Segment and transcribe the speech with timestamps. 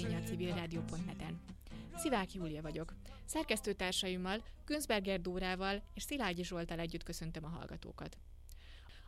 [0.00, 1.40] magazinja a civilrádió.net-en.
[1.96, 2.94] Szivák Júlia vagyok.
[3.24, 8.18] Szerkesztőtársaimmal, Günzberger Dórával és Szilágyi Zsoltal együtt köszöntöm a hallgatókat.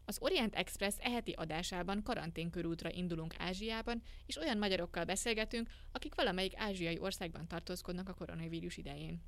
[0.05, 6.99] Az Orient Express eheti adásában karanténkörútra indulunk Ázsiában, és olyan magyarokkal beszélgetünk, akik valamelyik ázsiai
[6.99, 9.23] országban tartózkodnak a koronavírus idején.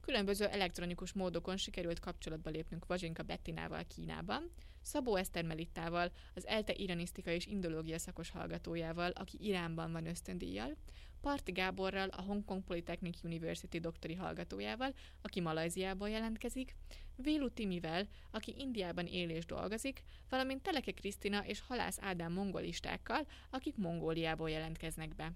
[0.00, 4.50] Különböző elektronikus módokon sikerült kapcsolatba lépnünk Vazsinka Bettinával Kínában,
[4.82, 10.76] Szabó Eszter Melittával, az ELTE iranisztika és indológia szakos hallgatójával, aki Iránban van ösztöndíjjal,
[11.20, 16.74] Parti Gáborral, a Hong Kong Polytechnic University doktori hallgatójával, aki Malajziából jelentkezik,
[17.16, 23.76] Vélu Timivel, aki Indiában él és dolgozik, valamint Teleke Krisztina és Halász Ádám mongolistákkal, akik
[23.76, 25.32] Mongóliából jelentkeznek be.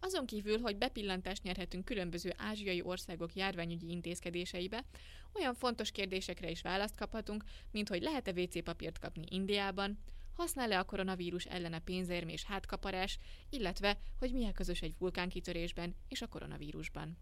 [0.00, 4.84] Azon kívül, hogy bepillantást nyerhetünk különböző ázsiai országok járványügyi intézkedéseibe,
[5.34, 9.98] olyan fontos kérdésekre is választ kaphatunk, mint hogy lehet-e WC papírt kapni Indiában,
[10.36, 11.82] használ-e a koronavírus ellen a
[12.46, 13.18] hátkaparás,
[13.50, 17.18] illetve hogy mi a közös egy vulkánkitörésben és a koronavírusban.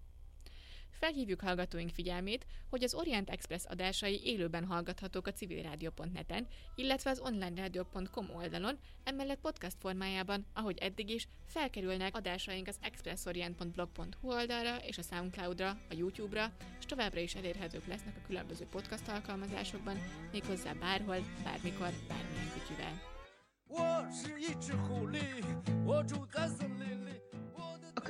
[0.99, 8.31] Felhívjuk hallgatóink figyelmét, hogy az Orient Express adásai élőben hallgathatók a civilrádió.net-en, illetve az onlinerádió.com
[8.35, 15.69] oldalon, emellett podcast formájában, ahogy eddig is, felkerülnek adásaink az expressorient.blog.hu oldalra és a Soundcloudra,
[15.69, 19.99] a YouTube-ra, és továbbra is elérhetők lesznek a különböző podcast alkalmazásokban,
[20.33, 22.84] méghozzá bárhol, bármikor, bármilyen kütyüvel.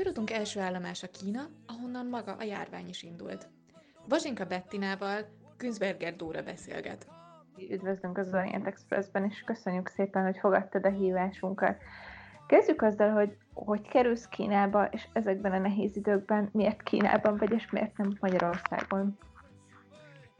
[0.05, 3.49] Körutunk első állomása Kína, ahonnan maga a járvány is indult.
[4.09, 5.27] Vazsinka Bettinával
[5.59, 7.07] Günzberger Dóra beszélget.
[7.71, 11.77] Üdvözlünk az Orient Expressben, és köszönjük szépen, hogy fogadtad a hívásunkat.
[12.47, 17.71] Kezdjük azzal, hogy hogy kerülsz Kínába, és ezekben a nehéz időkben miért Kínában vagy, és
[17.71, 19.19] miért nem Magyarországon?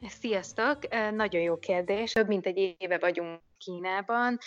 [0.09, 0.79] Sziasztok!
[1.15, 2.13] Nagyon jó kérdés.
[2.13, 4.39] Több mint egy éve vagyunk Kínában,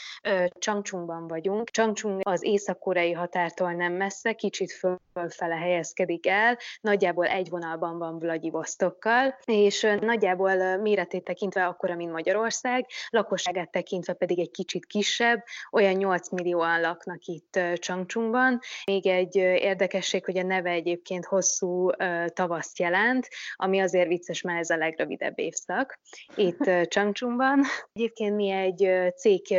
[0.60, 1.70] Changchungban vagyunk.
[1.70, 4.72] Changchung az észak-koreai határtól nem messze, kicsit
[5.14, 12.86] fölfele helyezkedik el, nagyjából egy vonalban van Vladivostokkal, és nagyjából méretét tekintve akkora, mint Magyarország,
[13.10, 18.60] lakosságát tekintve pedig egy kicsit kisebb, olyan 8 millióan laknak itt Changchungban.
[18.86, 21.90] Még egy érdekesség, hogy a neve egyébként hosszú
[22.34, 26.00] tavaszt jelent, ami azért vicces, mert ez a legrövidebb évszak
[26.36, 27.64] itt Changchungban.
[27.94, 29.58] Egyébként mi egy cég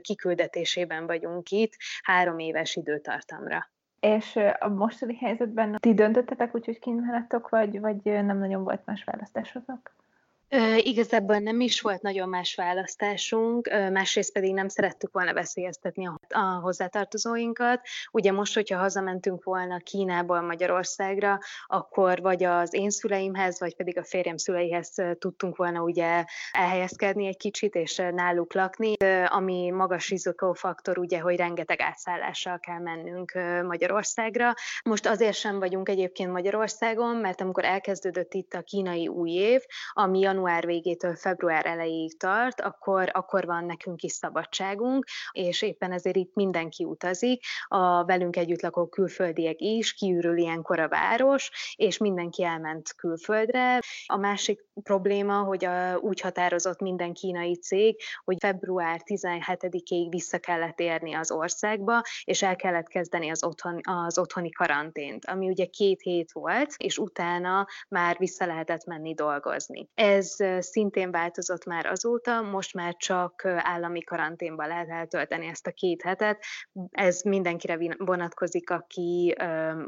[0.00, 1.72] kiküldetésében vagyunk itt
[2.02, 3.70] három éves időtartamra.
[4.00, 9.04] És a mostani helyzetben ti döntöttetek úgy, hogy kínállattok, vagy, vagy nem nagyon volt más
[9.04, 9.94] választásotok?
[10.76, 17.80] Igazából nem is volt nagyon más választásunk, másrészt pedig nem szerettük volna veszélyeztetni a, hozzátartozóinkat.
[18.10, 24.04] Ugye most, hogyha hazamentünk volna Kínából Magyarországra, akkor vagy az én szüleimhez, vagy pedig a
[24.04, 28.94] férjem szüleihez tudtunk volna ugye elhelyezkedni egy kicsit, és náluk lakni,
[29.26, 33.32] ami magas rizikófaktor, ugye, hogy rengeteg átszállással kell mennünk
[33.66, 34.54] Magyarországra.
[34.84, 39.60] Most azért sem vagyunk egyébként Magyarországon, mert amikor elkezdődött itt a kínai új év,
[39.92, 45.92] ami január január végétől február elejéig tart, akkor, akkor van nekünk is szabadságunk, és éppen
[45.92, 51.98] ezért itt mindenki utazik, a velünk együtt lakó külföldiek is, kiürül ilyenkor a város, és
[51.98, 53.78] mindenki elment külföldre.
[54.06, 60.80] A másik probléma, hogy a, úgy határozott minden kínai cég, hogy február 17-ig vissza kellett
[60.80, 66.00] érni az országba, és el kellett kezdeni az, otthon, az otthoni karantént, ami ugye két
[66.00, 69.88] hét volt, és utána már vissza lehetett menni dolgozni.
[69.94, 76.02] Ez szintén változott már azóta, most már csak állami karanténban lehet eltölteni ezt a két
[76.02, 76.44] hetet.
[76.90, 79.34] Ez mindenkire vonatkozik, aki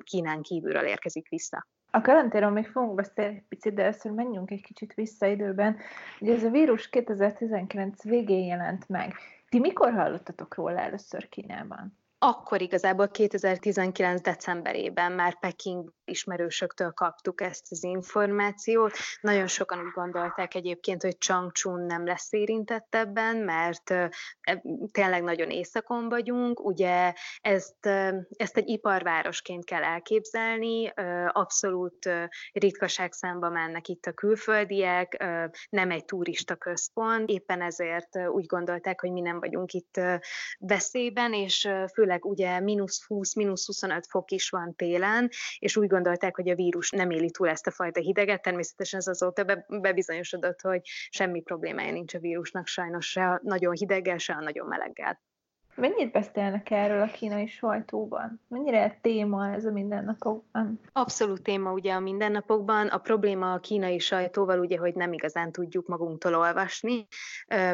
[0.03, 1.67] Kínán kívülről érkezik vissza.
[1.91, 5.77] A karanténról még fogunk beszélni egy picit, de először menjünk egy kicsit vissza időben.
[6.21, 9.15] Ugye ez a vírus 2019 végén jelent meg.
[9.49, 12.03] Ti mikor hallottatok róla először Kínában?
[12.25, 14.21] akkor igazából 2019.
[14.21, 18.93] decemberében már Peking ismerősöktől kaptuk ezt az információt.
[19.21, 24.11] Nagyon sokan úgy gondolták egyébként, hogy Changchun nem lesz érintett ebben, mert e,
[24.93, 26.65] tényleg nagyon északon vagyunk.
[26.65, 27.87] Ugye ezt,
[28.37, 30.93] ezt egy iparvárosként kell elképzelni,
[31.29, 32.11] abszolút
[32.53, 35.25] ritkaság számba mennek itt a külföldiek,
[35.69, 40.01] nem egy turista központ, éppen ezért úgy gondolták, hogy mi nem vagyunk itt
[40.59, 45.29] veszélyben, és főleg ugye mínusz 20, mínusz 25 fok is van télen,
[45.59, 48.43] és úgy gondolták, hogy a vírus nem éli túl ezt a fajta hideget.
[48.43, 53.73] Természetesen ez azóta be, bebizonyosodott, hogy semmi problémája nincs a vírusnak sajnos se a nagyon
[53.73, 55.21] hideggel, se a nagyon meleggel.
[55.77, 58.41] Mennyit beszélnek erről a kínai sajtóban?
[58.49, 60.81] Mennyire téma ez a mindennapokban?
[60.93, 62.87] Abszolút téma ugye a mindennapokban.
[62.87, 67.07] A probléma a kínai sajtóval ugye, hogy nem igazán tudjuk magunktól olvasni.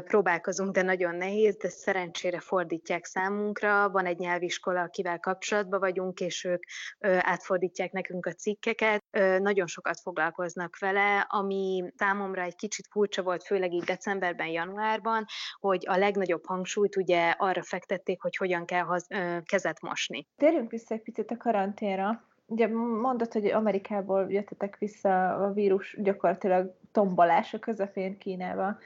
[0.05, 3.91] Próbálkozunk, de nagyon nehéz, de szerencsére fordítják számunkra.
[3.91, 6.65] Van egy nyelviskola, akivel kapcsolatban vagyunk, és ők
[7.01, 9.00] átfordítják nekünk a cikkeket.
[9.39, 15.25] Nagyon sokat foglalkoznak vele, ami számomra egy kicsit furcsa volt, főleg így decemberben, januárban,
[15.61, 19.07] hogy a legnagyobb hangsúlyt ugye arra fektették, hogy hogyan kell haz,
[19.45, 20.27] kezet mosni.
[20.37, 22.25] Térjünk vissza egy picit a karanténra.
[22.47, 22.69] Ugye
[23.01, 28.79] mondod, hogy Amerikából jöttetek vissza a vírus gyakorlatilag tombolása közepén Kínába.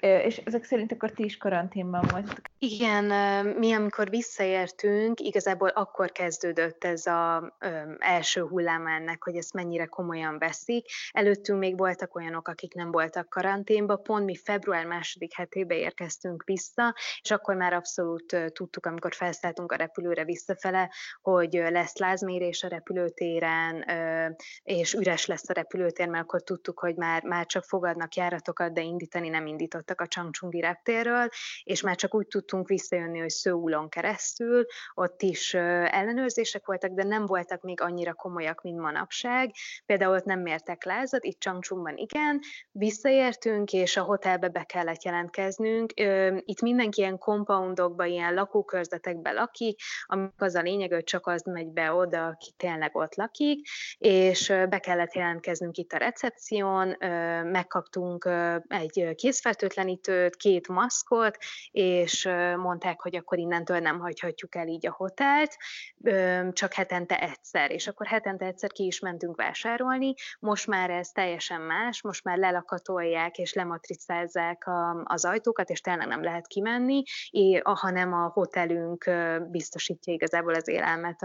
[0.00, 2.44] És ezek szerint akkor ti is karanténban voltatok.
[2.58, 3.04] Igen,
[3.46, 7.52] mi amikor visszaértünk, igazából akkor kezdődött ez az
[7.98, 10.86] első hullám ennek, hogy ezt mennyire komolyan veszik.
[11.10, 16.94] Előttünk még voltak olyanok, akik nem voltak karanténba, pont mi február második hetébe érkeztünk vissza,
[17.22, 20.90] és akkor már abszolút tudtuk, amikor felszálltunk a repülőre visszafele,
[21.22, 23.84] hogy lesz lázmérés a repülőtéren,
[24.62, 28.80] és üres lesz a repülőtér, mert akkor tudtuk, hogy már, már csak fogadnak járatokat, de
[28.80, 31.28] indítani nem indított indultak a Changchungi reptérről,
[31.62, 37.26] és már csak úgy tudtunk visszajönni, hogy Szőulon keresztül, ott is ellenőrzések voltak, de nem
[37.26, 39.50] voltak még annyira komolyak, mint manapság.
[39.86, 42.40] Például ott nem mértek lázat, itt Changchungban igen,
[42.70, 45.92] visszaértünk, és a hotelbe be kellett jelentkeznünk.
[46.44, 51.68] Itt mindenki ilyen compoundokba, ilyen lakókörzetekbe lakik, amik az a lényeg, hogy csak az megy
[51.68, 56.96] be oda, aki tényleg ott lakik, és be kellett jelentkeznünk itt a recepción,
[57.44, 58.28] megkaptunk
[58.68, 61.36] egy készfertőtlen fertőtlenítőt, két maszkot,
[61.70, 65.56] és mondták, hogy akkor innentől nem hagyhatjuk el így a hotelt,
[66.52, 70.14] csak hetente egyszer, és akkor hetente egyszer ki is mentünk vásárolni.
[70.40, 74.68] Most már ez teljesen más, most már lelakatolják és lematricázzák
[75.04, 77.02] az ajtókat, és tényleg nem lehet kimenni,
[77.62, 79.10] hanem a hotelünk
[79.50, 81.20] biztosítja igazából az élelmet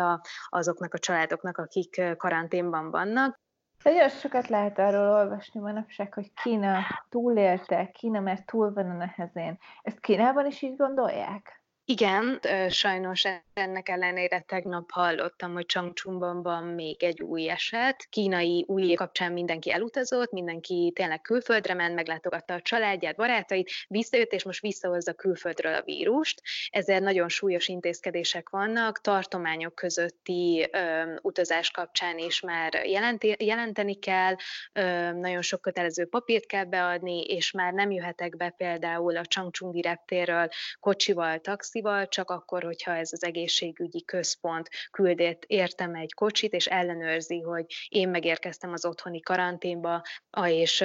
[0.50, 3.44] azoknak a családoknak, akik karanténban vannak.
[3.86, 6.80] Nagyon sokat lehet arról olvasni manapság, hogy Kína
[7.10, 9.58] túlélte, Kína mert túl van a nehezén.
[9.82, 11.64] Ezt Kínában is így gondolják?
[11.84, 12.40] Igen,
[12.70, 18.07] sajnos ennek ellenére tegnap hallottam, hogy Changchunban van még egy új eset.
[18.10, 24.31] Kínai új év kapcsán mindenki elutazott, mindenki tényleg külföldre ment, meglátogatta a családját, barátait, visszajött,
[24.31, 26.42] és most visszahozza külföldről a vírust.
[26.69, 34.36] Ezért nagyon súlyos intézkedések vannak, tartományok közötti ö, utazás kapcsán is már jelenti, jelenteni kell,
[34.74, 39.81] ö, nagyon sok kötelező papírt kell beadni, és már nem jöhetek be például a Changchungi
[39.81, 40.50] reptérről
[40.80, 46.65] kocsival, taxi taxival, csak akkor, hogyha ez az egészségügyi központ küldét értem egy kocsit, és
[46.65, 50.01] ellenőrzi, hogy én megérkeztem az otthoni karanténba,
[50.45, 50.80] és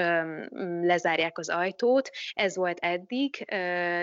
[0.83, 2.11] lezárják az ajtót.
[2.33, 3.45] Ez volt eddig,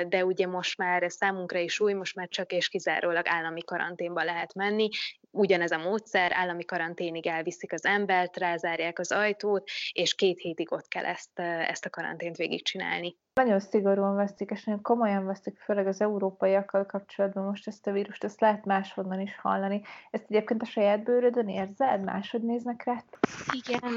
[0.07, 4.24] de ugye most már ez számunkra is új, most már csak és kizárólag állami karanténba
[4.24, 4.89] lehet menni,
[5.38, 10.88] ugyanez a módszer, állami karanténig elviszik az embert, rázárják az ajtót, és két hétig ott
[10.88, 13.16] kell ezt, ezt a karantént végigcsinálni.
[13.34, 18.24] Nagyon szigorúan veszik, és nagyon komolyan veszik, főleg az európaiakkal kapcsolatban most ezt a vírust,
[18.24, 19.81] ezt lehet máshonnan is hallani.
[20.12, 22.04] Ezt egyébként a saját bőrödön érzed?
[22.04, 23.04] Máshogy néznek rá?
[23.51, 23.94] Igen,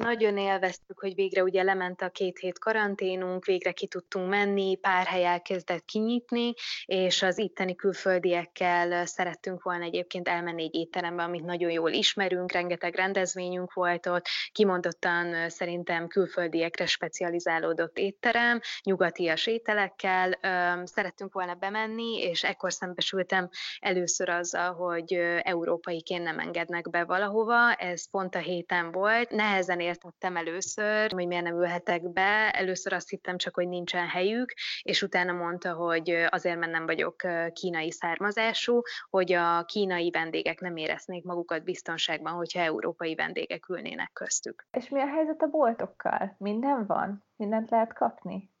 [0.00, 5.06] nagyon élveztük, hogy végre ugye lement a két hét karanténunk, végre ki tudtunk menni, pár
[5.06, 6.52] hely elkezdett kinyitni,
[6.84, 12.94] és az itteni külföldiekkel szerettünk volna egyébként elmenni egy étterembe, amit nagyon jól ismerünk, rengeteg
[12.94, 20.38] rendezvényünk volt ott, kimondottan szerintem külföldiekre specializálódott étterem, nyugatias ételekkel.
[20.84, 23.48] Szerettünk volna bemenni, és ekkor szembesültem
[23.80, 25.12] először azzal, hogy
[25.42, 27.72] európaiként nem engednek be valahova.
[27.72, 29.30] Ez pont a héten volt.
[29.30, 32.50] Nehezen értettem először, hogy miért nem ülhetek be.
[32.50, 37.22] Először azt hittem csak, hogy nincsen helyük, és utána mondta, hogy azért, mert nem vagyok
[37.52, 44.66] kínai származású, hogy a kínai vendégek nem éreznék magukat biztonságban, hogyha európai vendégek ülnének köztük.
[44.70, 46.34] És mi a helyzet a boltokkal?
[46.38, 47.24] Minden van?
[47.36, 48.53] Mindent lehet kapni?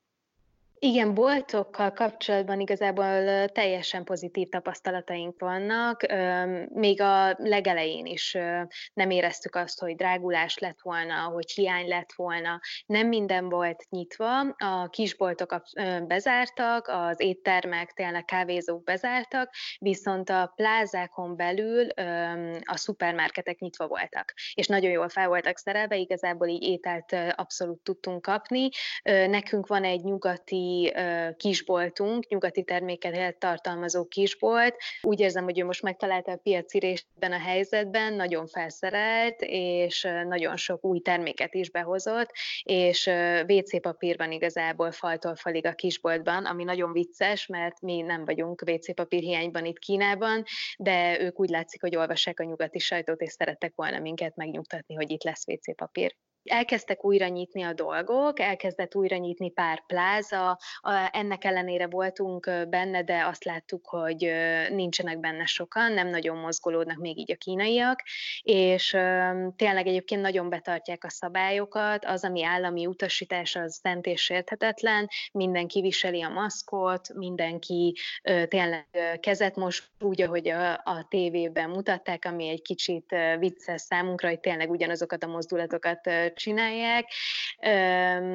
[0.78, 6.06] Igen, boltokkal kapcsolatban igazából teljesen pozitív tapasztalataink vannak.
[6.68, 8.36] Még a legelején is
[8.92, 12.60] nem éreztük azt, hogy drágulás lett volna, hogy hiány lett volna.
[12.86, 15.62] Nem minden volt nyitva, a kisboltok
[16.06, 21.88] bezártak, az éttermek, tényleg kávézók bezártak, viszont a plázákon belül
[22.64, 28.22] a szupermarketek nyitva voltak, és nagyon jól fel voltak szerelve, igazából így ételt abszolút tudtunk
[28.22, 28.68] kapni.
[29.02, 30.63] Nekünk van egy nyugati
[31.36, 34.76] kisboltunk, nyugati terméket tartalmazó kisbolt.
[35.02, 40.56] Úgy érzem, hogy ő most megtalálta a piaci részben a helyzetben, nagyon felszerelt, és nagyon
[40.56, 42.30] sok új terméket is behozott,
[42.62, 43.10] és
[43.46, 48.62] WC papír van igazából faltól falig a kisboltban, ami nagyon vicces, mert mi nem vagyunk
[48.66, 50.42] WC papír hiányban itt Kínában,
[50.78, 55.10] de ők úgy látszik, hogy olvassák a nyugati sajtót, és szerettek volna minket megnyugtatni, hogy
[55.10, 60.58] itt lesz WC papír elkezdtek újra nyitni a dolgok, elkezdett újra nyitni pár pláza,
[61.10, 64.32] ennek ellenére voltunk benne, de azt láttuk, hogy
[64.70, 68.02] nincsenek benne sokan, nem nagyon mozgolódnak még így a kínaiak,
[68.42, 68.90] és
[69.56, 75.80] tényleg egyébként nagyon betartják a szabályokat, az, ami állami utasítás, az szent és sérthetetlen, mindenki
[75.80, 77.96] viseli a maszkot, mindenki
[78.48, 78.86] tényleg
[79.20, 84.70] kezet most úgy, ahogy a, a tévében mutatták, ami egy kicsit vicces számunkra, hogy tényleg
[84.70, 87.08] ugyanazokat a mozdulatokat csinálják.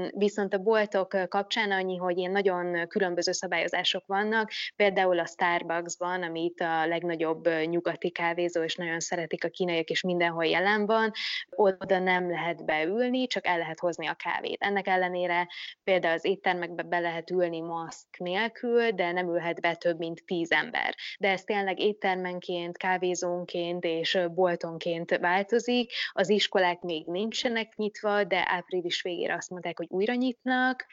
[0.10, 6.44] Viszont a boltok kapcsán annyi, hogy ilyen nagyon különböző szabályozások vannak, például a Starbucksban, ami
[6.44, 11.12] itt a legnagyobb nyugati kávézó, és nagyon szeretik a kínaiak, és mindenhol jelen van,
[11.50, 14.62] oda nem lehet beülni, csak el lehet hozni a kávét.
[14.62, 15.48] Ennek ellenére
[15.84, 20.52] például az éttermekbe be lehet ülni maszk nélkül, de nem ülhet be több mint tíz
[20.52, 20.96] ember.
[21.20, 25.92] De ez tényleg éttermenként, kávézónként és boltonként változik.
[26.12, 27.89] Az iskolák még nincsenek nyitva,
[28.28, 30.86] de április végére azt mondták, hogy újra nyitnak,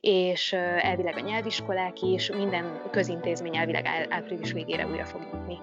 [0.00, 5.58] és elvileg a nyelviskolák is, minden közintézmény elvileg április végére újra fog nyitni.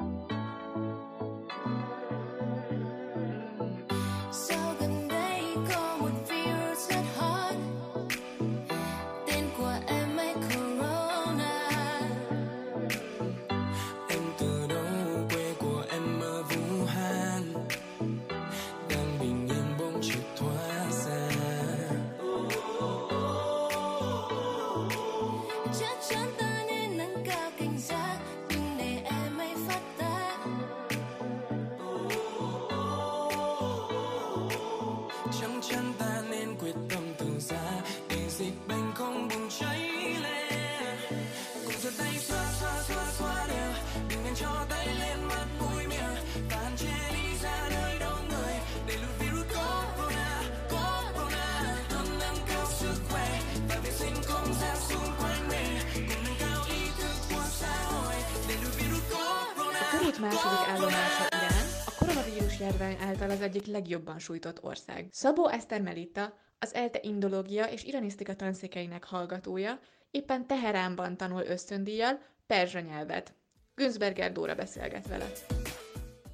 [62.67, 65.07] Járvány által az egyik legjobban sújtott ország.
[65.11, 69.79] Szabó Eszter Melita, az ELTE indológia és iranisztika tanszékeinek hallgatója,
[70.11, 73.33] éppen Teheránban tanul ösztöndíjjal perzsa nyelvet.
[73.75, 75.25] Günzberger Dóra beszélget vele.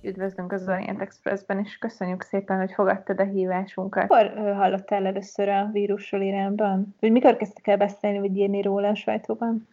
[0.02, 4.02] Üdvözlünk az Orient Expressben, és köszönjük szépen, hogy fogadtad a hívásunkat.
[4.02, 6.96] Mikor hallottál először a vírusról Iránban?
[7.00, 9.68] Vagy mikor kezdtek el beszélni, vagy írni róla a sajtóban?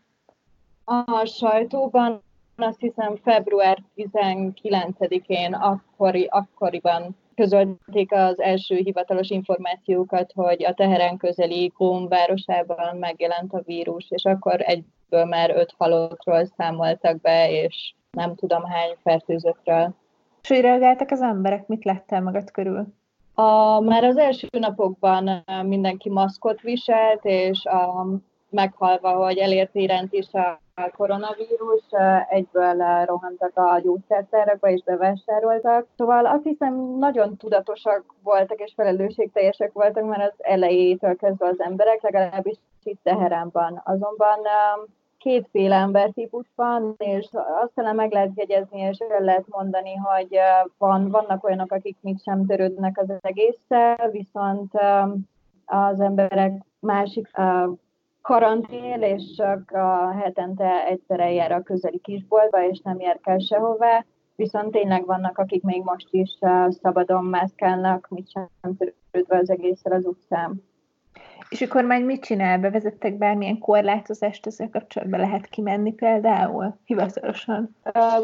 [0.84, 2.22] A sajtóban
[2.62, 11.72] azt hiszem február 19-én akkori, akkoriban közölték az első hivatalos információkat, hogy a Teheren közeli
[11.76, 18.34] Kóm városában megjelent a vírus, és akkor egyből már öt halottról számoltak be, és nem
[18.34, 19.94] tudom hány fertőzöttről.
[20.42, 21.66] És hogy reagáltak az emberek?
[21.66, 22.86] Mit lettél magad körül?
[23.34, 28.06] A, már az első napokban mindenki maszkot viselt, és a,
[28.50, 31.82] meghalva, hogy elért iránt is a koronavírus,
[32.28, 35.86] egyből rohantak a gyógyszertárakba és bevásároltak.
[35.96, 42.02] Szóval azt hiszem nagyon tudatosak voltak és felelősségteljesek voltak már az elejétől kezdve az emberek,
[42.02, 43.82] legalábbis itt Teheránban.
[43.84, 44.38] Azonban
[45.18, 47.28] kétféle embertípus van, és
[47.62, 50.38] azt hiszem meg lehet jegyezni, és el lehet mondani, hogy
[50.78, 54.72] van, vannak olyanok, akik még sem törődnek az egésszel, viszont
[55.66, 57.28] az emberek másik
[58.22, 64.04] karantén, és csak a hetente egyszer eljár a közeli kisboltba, és nem érkel sehová.
[64.34, 70.06] Viszont tényleg vannak, akik még most is szabadon mászkálnak, mit sem törődve az egészre az
[70.06, 70.69] utcán.
[71.50, 72.58] És a kormány mit csinál?
[72.58, 75.20] Bevezettek bármilyen korlátozást ezzel kapcsolatban?
[75.20, 77.76] Lehet kimenni például hivatalosan?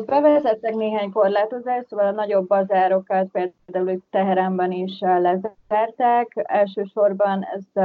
[0.06, 3.28] Bevezettek néhány korlátozást, szóval a nagyobb bazárokat
[3.66, 6.28] például Teheránban is lezárták.
[6.34, 7.82] Elsősorban ez,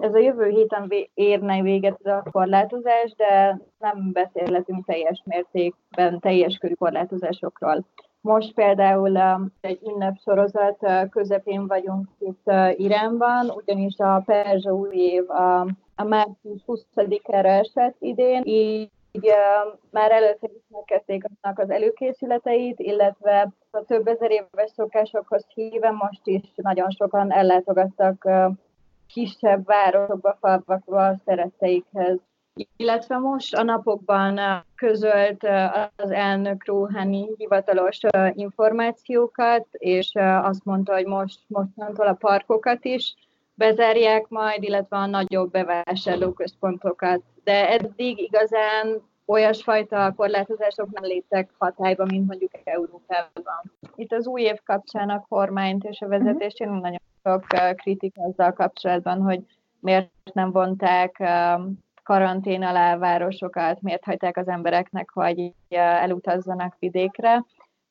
[0.00, 6.56] ez a jövő héten érne véget ez a korlátozás, de nem beszélhetünk teljes mértékben teljes
[6.56, 7.84] körű korlátozásokról.
[8.22, 14.96] Most például um, egy ünnepsorozat uh, közepén vagyunk itt uh, Iránban, ugyanis a Perzsa új
[14.96, 15.60] év a,
[15.94, 23.52] a március 20-ára esett idén, így uh, már először is megkezdték annak az előkészületeit, illetve
[23.70, 28.52] a több ezer éves szokásokhoz híve most is nagyon sokan ellátogattak uh,
[29.06, 32.18] kisebb városokba, falvakba szeretteikhez.
[32.76, 35.44] Illetve most a napokban közölt
[35.96, 38.00] az elnök Rouhani hivatalos
[38.32, 40.10] információkat, és
[40.42, 43.14] azt mondta, hogy most mostantól a parkokat is
[43.54, 47.22] bezárják majd, illetve a nagyobb bevásárlóközpontokat.
[47.44, 53.62] De eddig igazán olyasfajta korlátozások nem léptek hatályba, mint mondjuk Európában.
[53.94, 58.52] Itt az új év kapcsán a kormányt és a vezetést én nagyon sok kritika azzal
[58.52, 59.40] kapcsolatban, hogy
[59.80, 61.22] miért nem vonták
[62.02, 67.44] karantén alá városokat, miért hagyták az embereknek, hogy elutazzanak vidékre.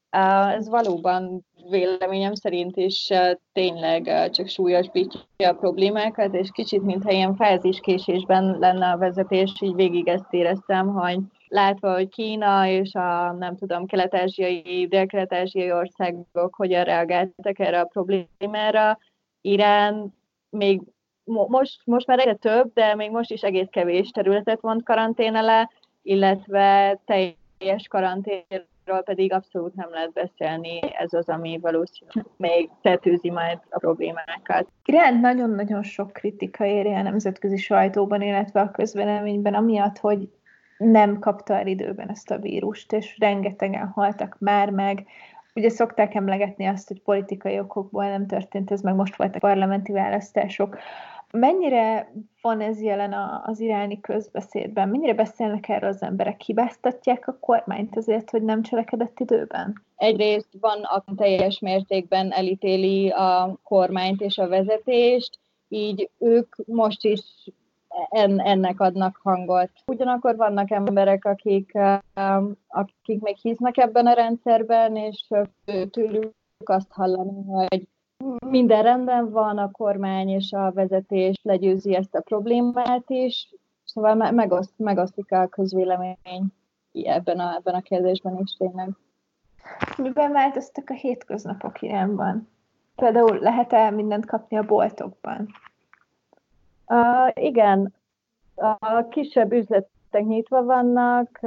[0.09, 3.09] Ez valóban véleményem szerint is
[3.53, 10.07] tényleg csak súlyosbítja a problémákat, és kicsit, mintha ilyen fáziskésésben lenne a vezetés, így végig
[10.07, 17.59] ezt éreztem, hogy látva, hogy Kína és a, nem tudom, kelet-ázsiai, dél-kelet-ázsiai országok hogyan reagáltak
[17.59, 18.97] erre a problémára,
[19.41, 20.13] Irán
[20.49, 20.81] még
[21.23, 25.69] most, most már egyre több, de még most is egész kevés területet vont karantén alá,
[26.01, 33.59] illetve teljes karanténról pedig abszolút nem lehet beszélni, ez az, ami valószínűleg még tetőzi majd
[33.69, 34.67] a problémákat.
[34.85, 40.29] Iránt nagyon-nagyon sok kritika éri a nemzetközi sajtóban, illetve a közvéleményben, amiatt, hogy
[40.77, 45.05] nem kapta el időben ezt a vírust, és rengetegen haltak már meg,
[45.55, 50.77] Ugye szokták emlegetni azt, hogy politikai okokból nem történt ez, meg most voltak parlamenti választások.
[51.31, 53.13] Mennyire van ez jelen
[53.45, 54.89] az iráni közbeszédben?
[54.89, 56.41] Mennyire beszélnek erről az emberek?
[56.41, 59.81] Hibáztatják a kormányt azért, hogy nem cselekedett időben?
[59.95, 67.21] Egyrészt van, aki teljes mértékben elítéli a kormányt és a vezetést, így ők most is
[68.09, 69.69] en, ennek adnak hangot.
[69.85, 71.71] Ugyanakkor vannak emberek, akik,
[72.15, 75.27] um, akik még hisznek ebben a rendszerben, és
[75.89, 76.33] tőlük
[76.65, 77.87] azt hallani, hogy
[78.47, 83.49] minden rendben van, a kormány és a vezetés legyőzi ezt a problémát is,
[83.83, 86.17] szóval megoszt, megosztik a közvélemény
[86.91, 88.89] ebben a, ebben a kérdésben is tényleg.
[89.97, 92.49] Miben változtak a hétköznapok Iránban?
[92.95, 95.47] Például lehet-e mindent kapni a boltokban?
[97.33, 97.93] Igen,
[98.55, 101.39] a kisebb üzletek nyitva vannak,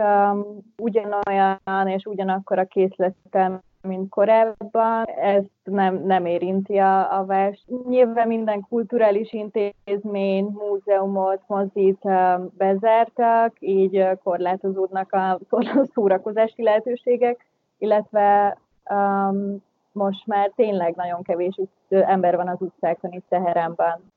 [0.76, 7.64] ugyanolyan és ugyanakkor a készletem, mint korábban, ezt nem, nem érinti a, a vers.
[7.88, 12.08] Nyilván minden kulturális intézmény, múzeumot, mozit
[12.56, 15.38] bezártak, így korlátozódnak a
[15.94, 17.46] szórakozási lehetőségek,
[17.78, 18.58] illetve
[18.90, 24.12] um, most már tényleg nagyon kevés ember van az utcákon itt Teheránban.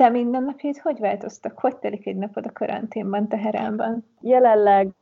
[0.00, 1.58] Te mindennapjaid hogy változtak?
[1.58, 4.04] Hogy telik egy napod a karanténban, Teheránban?
[4.20, 4.92] Jelenleg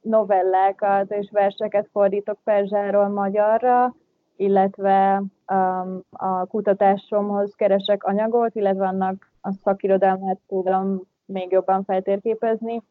[0.00, 3.94] novellákat és verseket fordítok perzsáról magyarra,
[4.36, 5.22] illetve
[5.52, 12.82] um, a kutatásomhoz keresek anyagot, illetve annak a szakirodalmát tudom még jobban feltérképezni.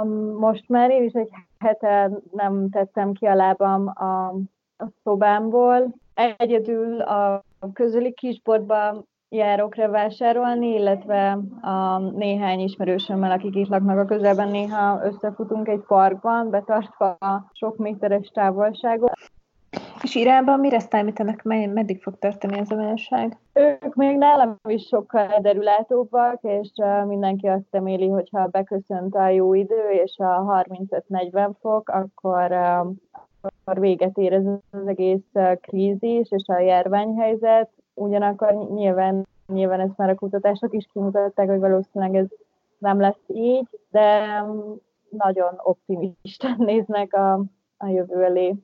[0.00, 0.08] Um,
[0.38, 4.26] most már én is egy hete nem tettem ki a lábam a,
[4.76, 5.94] a szobámból.
[6.36, 14.04] Egyedül a közöli kisboltban járok rá vásárolni, illetve a néhány ismerősömmel, akik itt laknak a
[14.04, 19.12] közelben, néha összefutunk egy parkban, betartva a sok méteres távolságot.
[20.02, 23.38] És Iránban mire számítanak, meddig fog tartani ez a válság?
[23.52, 26.70] Ők még nálam is sokkal derülátóbbak, és
[27.06, 30.64] mindenki azt reméli, hogy ha beköszönt a jó idő, és a
[31.08, 32.52] 35-40 fok, akkor,
[33.40, 40.10] akkor véget ér ez az egész krízis és a járványhelyzet, ugyanakkor nyilván, nyilván ezt már
[40.10, 42.26] a kutatások is kimutatták, hogy valószínűleg ez
[42.78, 44.40] nem lesz így, de
[45.10, 47.32] nagyon optimisten néznek a,
[47.76, 48.54] a jövő elé.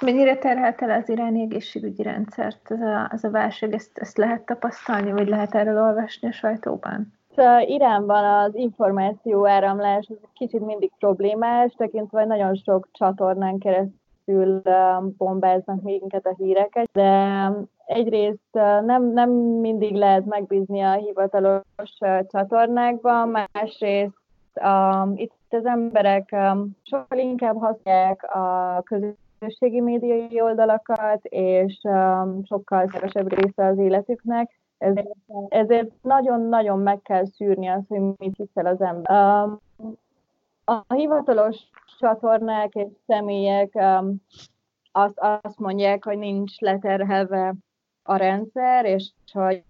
[0.00, 3.72] Mennyire terhelte el az iráni egészségügyi rendszert ez a, ez a válság?
[3.72, 7.12] Ezt, ezt lehet tapasztalni, vagy lehet erről olvasni a sajtóban?
[7.36, 13.96] Szóval Iránban az információ áramlás kicsit mindig problémás, tekintve nagyon sok csatornán keresztül
[15.16, 17.50] bombáznak minket a híreket, de
[17.86, 18.52] egyrészt
[18.84, 21.62] nem, nem mindig lehet megbízni a hivatalos
[22.28, 24.16] csatornákban, másrészt
[24.62, 32.86] um, itt az emberek um, sokkal inkább használják a közösségi médiai oldalakat, és um, sokkal
[32.86, 35.08] kevesebb része az életüknek, ezért,
[35.48, 39.44] ezért nagyon-nagyon meg kell szűrni azt, hogy mit hiszel az ember.
[39.44, 39.58] Um,
[40.68, 41.56] a hivatalos
[41.98, 44.22] csatornák és személyek um,
[44.92, 47.54] azt, azt mondják, hogy nincs leterhelve
[48.02, 49.62] a rendszer, és hogy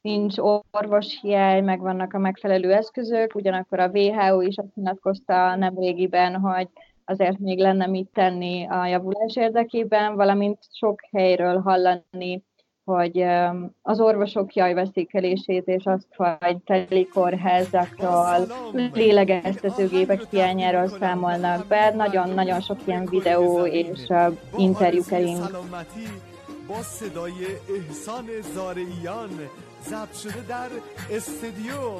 [0.00, 0.34] nincs
[0.70, 6.68] orvoshiány, meg vannak a megfelelő eszközök, ugyanakkor a WHO is azt nyilatkozta nem régiben, hogy
[7.04, 12.44] azért még lenne mit tenni a javulás érdekében, valamint sok helyről hallani
[12.83, 13.25] hogy
[13.81, 18.47] az orvosok jajveszékelését és azt, hogy teli kórházakról,
[18.93, 21.93] lélegeztetőgépek hiányáról számolnak be.
[21.95, 24.07] Nagyon-nagyon sok ilyen videó és
[24.57, 25.49] interjú kerünk.
[26.69, 27.45] با صدای
[27.77, 29.29] احسان زارعیان
[29.89, 30.69] ضبط شده در
[31.11, 31.91] استدیو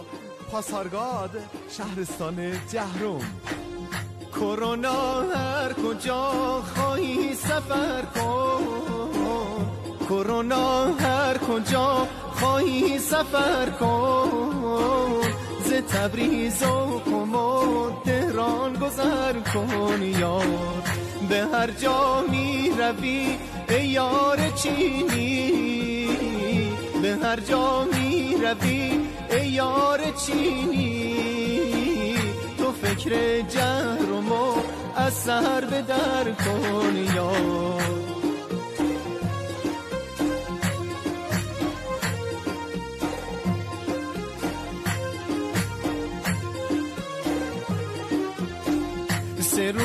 [0.51, 1.29] پاسارگاد
[1.69, 2.35] شهرستان
[2.71, 3.21] جهروم
[4.33, 6.31] کرونا هر کجا
[6.75, 9.62] خواهی سفر کن
[10.08, 15.20] کرونا هر کجا خواهی سفر کن.
[15.64, 17.00] ز تبریز و
[17.36, 20.46] و تهران گذر کن یار
[21.28, 23.38] به هر جا می روی
[23.68, 26.08] ای یار چینی.
[27.02, 31.14] به هر جا می روی ای یار چینی.
[32.58, 34.54] تو فکر جهرم و
[34.96, 37.94] از سر به در کن یار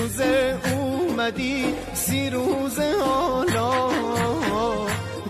[0.09, 3.89] روزه اومدی سی روزه حالا.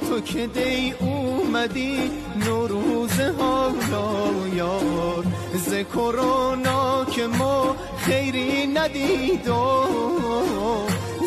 [0.10, 2.12] تو که دی اومدی
[2.46, 4.48] نو روزه حالا.
[4.56, 5.26] یار
[5.68, 9.86] ز کرونا که ما خیری ندیدم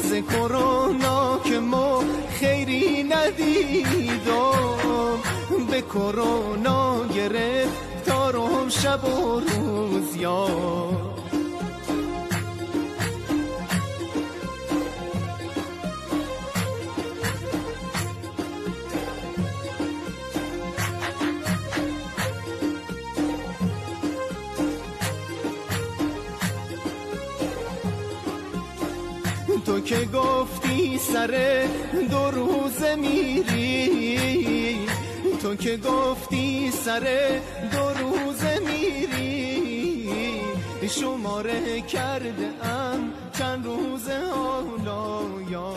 [0.02, 2.04] ز کرونا که ما
[2.40, 4.52] خیری ندیدم
[5.70, 11.11] به کرونا گرفتارم شب و روز یار.
[29.84, 31.66] که گفتی سر
[32.10, 34.18] دو روز میری.
[35.42, 37.40] تو که گفتی سر
[37.72, 40.10] دو روز میری.
[40.88, 45.74] شماره کرده ام چند روز حالا یا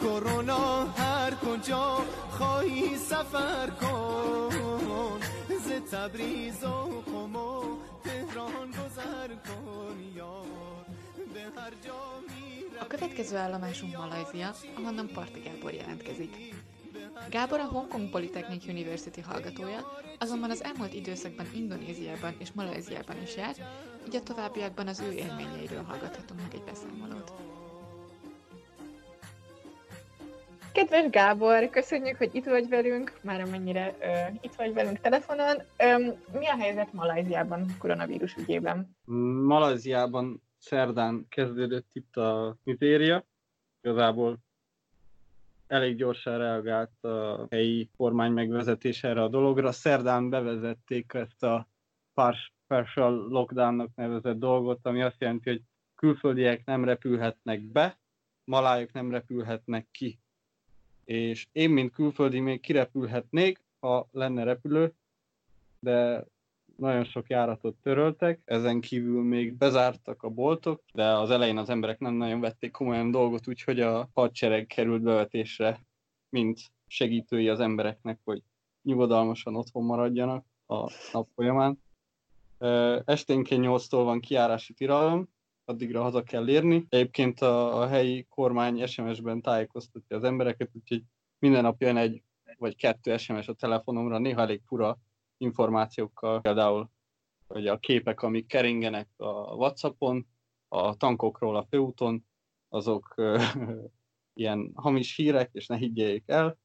[0.00, 1.98] کرونا هر کجا
[2.30, 5.20] خواهی سفر کن.
[5.48, 6.66] ز تبریز و
[7.10, 7.62] قم و
[8.04, 9.96] تهران گذر کن.
[10.16, 10.71] جا
[12.80, 16.36] A következő állomásunk Malajzia, ahonnan Parti Gábor jelentkezik.
[17.30, 19.80] Gábor a Hong Kong Polytechnic University hallgatója,
[20.18, 23.60] azonban az elmúlt időszakban Indonéziában és Malajziában is járt,
[24.06, 27.32] így a továbbiakban az ő élményeiről hallgathatunk meg egy beszámolót.
[30.72, 35.56] Kedves Gábor, köszönjük, hogy itt vagy velünk, már amennyire uh, itt vagy velünk telefonon.
[35.56, 36.02] Um,
[36.38, 38.96] mi a helyzet Malajziában koronavírus ügyében?
[39.44, 43.24] Malajziában szerdán kezdődött itt a mizéria.
[43.80, 44.38] Igazából
[45.66, 49.72] elég gyorsan reagált a helyi kormány megvezetés erre a dologra.
[49.72, 51.68] Szerdán bevezették ezt a
[52.66, 55.62] partial lockdownnak nevezett dolgot, ami azt jelenti, hogy
[55.94, 57.98] külföldiek nem repülhetnek be,
[58.44, 60.18] malájok nem repülhetnek ki.
[61.04, 64.94] És én, mint külföldi, még kirepülhetnék, ha lenne repülő,
[65.78, 66.24] de
[66.82, 71.98] nagyon sok járatot töröltek, ezen kívül még bezártak a boltok, de az elején az emberek
[71.98, 75.80] nem nagyon vették komolyan dolgot, úgyhogy a hadsereg került bevetésre,
[76.28, 78.42] mint segítői az embereknek, hogy
[78.82, 81.82] nyugodalmasan otthon maradjanak a nap folyamán.
[83.04, 85.28] Esténként 8-tól van kiárási tilalom,
[85.64, 86.86] addigra haza kell érni.
[86.88, 91.02] Egyébként a, a helyi kormány SMS-ben tájékoztatja az embereket, úgyhogy
[91.38, 92.22] minden nap jön egy
[92.58, 94.98] vagy kettő SMS a telefonomra, néha elég fura
[95.42, 96.90] információkkal, például
[97.46, 100.26] hogy a képek, amik keringenek a Whatsappon,
[100.68, 102.26] a tankokról a főúton,
[102.68, 103.14] azok
[104.34, 106.58] ilyen hamis hírek, és ne higgyék el,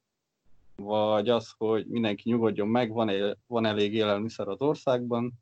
[0.76, 5.32] vagy az, hogy mindenki nyugodjon meg, van, el, van elég élelmiszer az országban,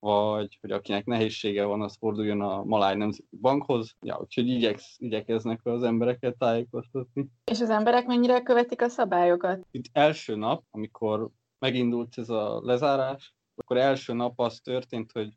[0.00, 3.94] vagy hogy akinek nehézsége van, az forduljon a Maláj Nemzeti Bankhoz.
[4.00, 7.26] Ja, úgyhogy igyeksz, igyekeznek az embereket tájékoztatni.
[7.44, 9.66] És az emberek mennyire követik a szabályokat?
[9.70, 15.36] Itt első nap, amikor megindult ez a lezárás, akkor első nap az történt, hogy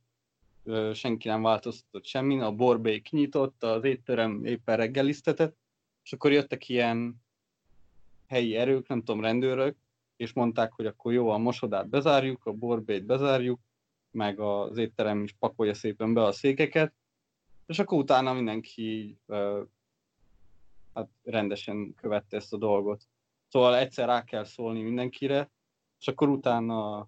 [0.93, 5.57] senki nem változtatott semmin, a borbék nyitott, az étterem éppen reggeliztetett,
[6.03, 7.15] és akkor jöttek ilyen
[8.27, 9.77] helyi erők, nem tudom, rendőrök,
[10.15, 13.60] és mondták, hogy akkor jó, a mosodát bezárjuk, a borbét bezárjuk,
[14.12, 16.93] meg az étterem is pakolja szépen be a székeket,
[17.65, 19.17] és akkor utána mindenki
[20.93, 23.07] hát rendesen követte ezt a dolgot.
[23.47, 25.51] Szóval egyszer rá kell szólni mindenkire,
[26.02, 27.08] és akkor utána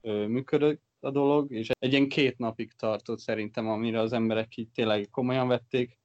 [0.00, 4.68] ö, működött a dolog, és egy ilyen két napig tartott szerintem, amire az emberek így
[4.68, 5.98] tényleg komolyan vették.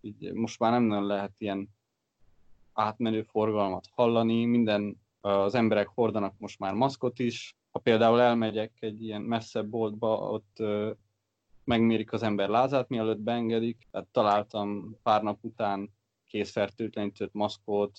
[0.00, 1.68] Így most már nem nagyon lehet ilyen
[2.72, 7.56] átmenő forgalmat hallani, minden az emberek hordanak most már maszkot is.
[7.70, 10.62] Ha például elmegyek egy ilyen messzebb boltba, ott
[11.64, 13.88] megmérik az ember lázát, mielőtt beengedik.
[13.90, 15.92] Tehát találtam pár nap után
[16.24, 17.98] készfertőtlenített maszkot,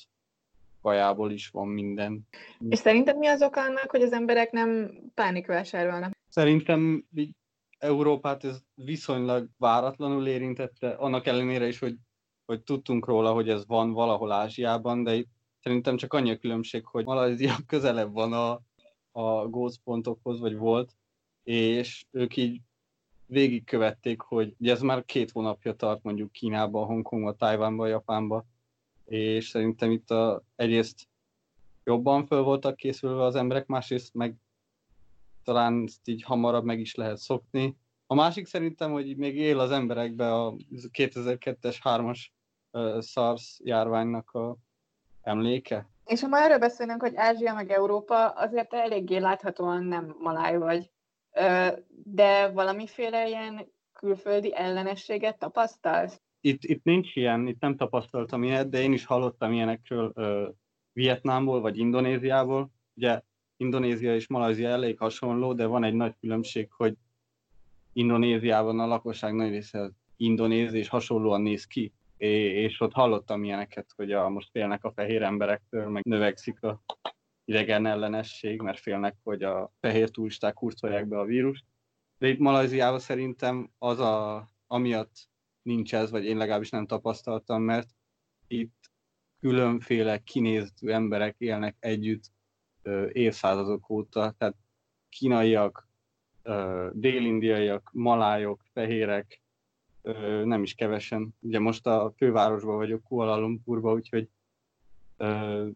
[0.88, 2.28] kajából is van minden.
[2.70, 6.12] És szerinted mi az oka annak, hogy az emberek nem pánikvásárolnak?
[6.30, 7.32] Szerintem így
[7.78, 11.96] Európát ez viszonylag váratlanul érintette, annak ellenére is, hogy,
[12.46, 16.86] hogy tudtunk róla, hogy ez van valahol Ázsiában, de itt szerintem csak annyi a különbség,
[16.86, 18.62] hogy Malajzia közelebb van a,
[19.12, 20.92] a gócpontokhoz, vagy volt,
[21.44, 22.62] és ők így
[23.26, 28.46] végigkövették, hogy ugye ez már két hónapja tart mondjuk Kínába, Hongkongba, Tajvánba, Japánba,
[29.08, 31.08] és szerintem itt a, egyrészt
[31.84, 34.36] jobban föl voltak készülve az emberek, másrészt meg
[35.44, 37.78] talán ezt így hamarabb meg is lehet szokni.
[38.08, 40.54] A másik szerintem, hogy még él az emberekbe a
[40.94, 42.20] 2002-es, 3-as
[42.72, 44.58] uh, SARS járványnak a
[45.22, 45.90] emléke.
[46.06, 50.92] És ha már erről beszélünk, hogy Ázsia meg Európa, azért eléggé láthatóan nem maláj vagy.
[52.04, 56.22] De valamiféle ilyen külföldi ellenességet tapasztalsz?
[56.48, 60.56] Itt, itt nincs ilyen, itt nem tapasztaltam ilyet, de én is hallottam ilyenekről uh,
[60.94, 62.72] Vietnámból vagy Indonéziából.
[62.94, 63.22] Ugye
[63.58, 66.94] Indonézia és Malajzia elég hasonló, de van egy nagy különbség, hogy
[67.94, 71.94] Indonéziában a lakosság nagy része indonéz és hasonlóan néz ki.
[72.18, 76.82] És ott hallottam ilyeneket, hogy a, most félnek a fehér emberektől, meg növekszik a
[77.46, 81.64] idegen ellenesség, mert félnek, hogy a fehér turisták kurcolják be a vírust.
[82.18, 85.30] De itt Malajziában szerintem az a, amiatt
[85.68, 87.90] nincs ez, vagy én legalábbis nem tapasztaltam, mert
[88.48, 88.92] itt
[89.40, 92.32] különféle kinéző emberek élnek együtt
[92.82, 94.56] ö, évszázadok óta, tehát
[95.10, 95.88] kínaiak,
[96.44, 99.42] ö, délindiaiak, malájok, fehérek,
[100.02, 101.36] ö, nem is kevesen.
[101.40, 104.30] Ugye most a fővárosban vagyok, Kuala Lumpurban, úgyhogy
[105.18, 105.68] ö,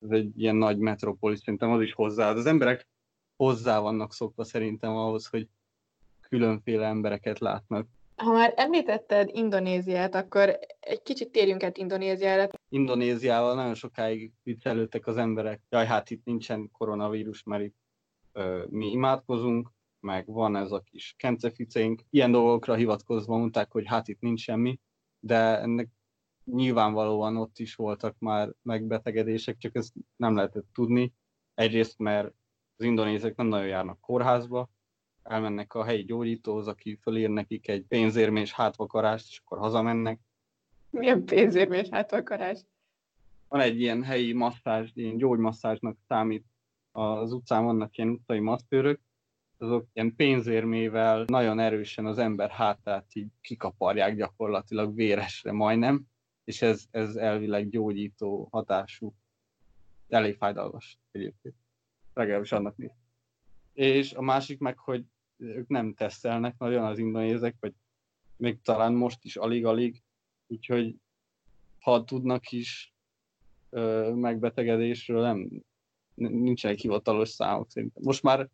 [0.00, 2.30] ez egy ilyen nagy metropolis, szerintem az is hozzá.
[2.30, 2.88] Az emberek
[3.36, 5.48] hozzá vannak szokva szerintem ahhoz, hogy
[6.20, 7.88] különféle embereket látnak.
[8.16, 12.48] Ha már említetted Indonéziát, akkor egy kicsit térjünk át Indonéziára.
[12.68, 15.62] Indonéziával nagyon sokáig viccelődtek az emberek.
[15.68, 17.76] Jaj, hát itt nincsen koronavírus, mert itt
[18.32, 22.02] ö, mi imádkozunk, meg van ez a kis kenceficénk.
[22.10, 24.80] Ilyen dolgokra hivatkozva mondták, hogy hát itt nincs semmi,
[25.20, 25.88] de ennek
[26.44, 31.12] nyilvánvalóan ott is voltak már megbetegedések, csak ezt nem lehetett tudni.
[31.54, 32.32] Egyrészt, mert
[32.76, 34.70] az indonézek nem nagyon járnak kórházba,
[35.24, 40.18] elmennek a helyi gyógyítóhoz, aki fölír nekik egy pénzérmés hátvakarást, és akkor hazamennek.
[40.90, 42.60] Milyen pénzérmés hátvakarás?
[43.48, 46.44] Van egy ilyen helyi masszázs, ilyen gyógymasszázsnak számít.
[46.92, 49.00] Az utcán vannak ilyen utcai masszőrök,
[49.58, 56.02] azok ilyen pénzérmével nagyon erősen az ember hátát így kikaparják gyakorlatilag véresre majdnem,
[56.44, 59.14] és ez, ez elvileg gyógyító hatású.
[60.08, 61.54] Elég fájdalmas egyébként.
[62.14, 62.92] Legalábbis annak néz.
[63.72, 65.04] És a másik meg, hogy
[65.44, 67.72] ők nem tesztelnek nagyon az indonézek, vagy
[68.36, 70.02] még talán most is alig-alig,
[70.46, 70.96] úgyhogy
[71.80, 72.94] ha tudnak is
[73.70, 75.62] ö, megbetegedésről, nem,
[76.14, 78.02] nincsenek hivatalos számok szerintem.
[78.02, 78.48] Most már,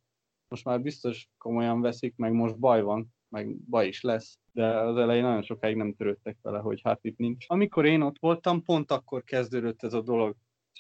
[0.49, 4.97] most már biztos komolyan veszik, meg most baj van, meg baj is lesz, de az
[4.97, 7.45] elején nagyon sokáig nem törődtek vele, hogy hát itt nincs.
[7.49, 10.37] Amikor én ott voltam, pont akkor kezdődött ez a dolog.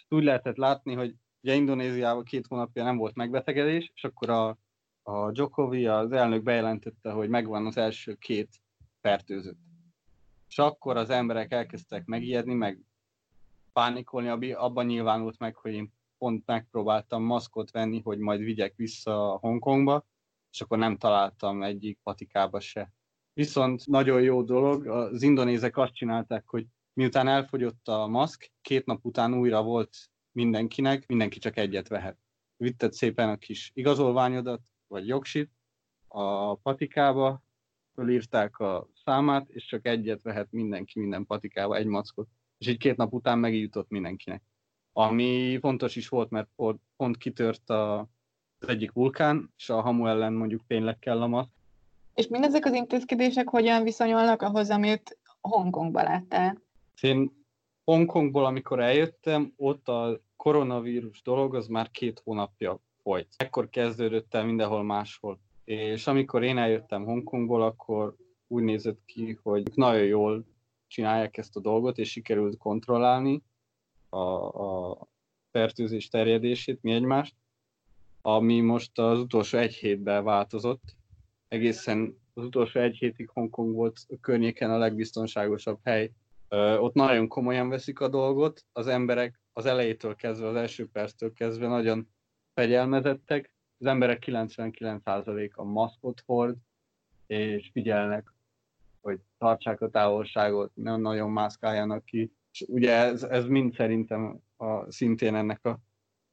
[0.08, 4.58] Úgy lehetett látni, hogy ugye Indonéziában két hónapja nem volt megbetegedés, és akkor a,
[5.02, 8.60] a Djokovic, az elnök bejelentette, hogy megvan az első két
[9.00, 9.58] fertőzött.
[10.48, 12.84] És akkor az emberek elkezdtek megijedni, meg
[13.72, 20.06] pánikolni, abban nyilvánult meg, hogy én pont megpróbáltam maszkot venni, hogy majd vigyek vissza Hongkongba,
[20.52, 22.92] és akkor nem találtam egyik patikába se.
[23.32, 29.04] Viszont nagyon jó dolog, az indonézek azt csinálták, hogy miután elfogyott a maszk, két nap
[29.04, 29.96] után újra volt
[30.32, 32.18] mindenkinek, mindenki csak egyet vehet.
[32.56, 34.60] Vitted szépen a kis igazolványodat,
[34.90, 35.50] vagy jogsit
[36.08, 37.42] a patikába,
[37.94, 42.28] fölírták a számát, és csak egyet vehet mindenki minden patikába, egy mackot.
[42.58, 44.42] És így két nap után megjutott mindenkinek.
[44.92, 46.48] Ami fontos is volt, mert
[46.96, 48.08] pont kitört a
[48.62, 51.50] az egyik vulkán, és a hamu ellen mondjuk tényleg kell a maszk.
[52.14, 56.62] És mindezek az intézkedések hogyan viszonyulnak ahhoz, amit Hongkongban láttál?
[57.00, 57.46] Én
[57.84, 63.28] Hongkongból, amikor eljöttem, ott a koronavírus dolog az már két hónapja folyt.
[63.36, 65.40] Ekkor kezdődött el mindenhol máshol.
[65.64, 70.44] És amikor én eljöttem Hongkongból, akkor úgy nézett ki, hogy nagyon jól
[70.86, 73.42] csinálják ezt a dolgot, és sikerült kontrollálni
[74.08, 74.98] a, a
[75.50, 77.34] fertőzés terjedését, mi egymást
[78.22, 80.96] ami most az utolsó egy hétben változott.
[81.48, 86.12] Egészen az utolsó egy hétig Hongkong volt a környéken a legbiztonságosabb hely
[86.78, 91.68] Ott nagyon komolyan veszik a dolgot, az emberek az elejétől kezdve, az első perctől kezdve
[91.68, 92.08] nagyon
[92.60, 96.56] fegyelmezettek, az emberek 99%-a maszkot hord,
[97.26, 98.32] és figyelnek,
[99.00, 102.32] hogy tartsák a távolságot, nem nagyon mászkáljanak ki.
[102.52, 105.78] És ugye ez, ez mind szerintem a, szintén ennek a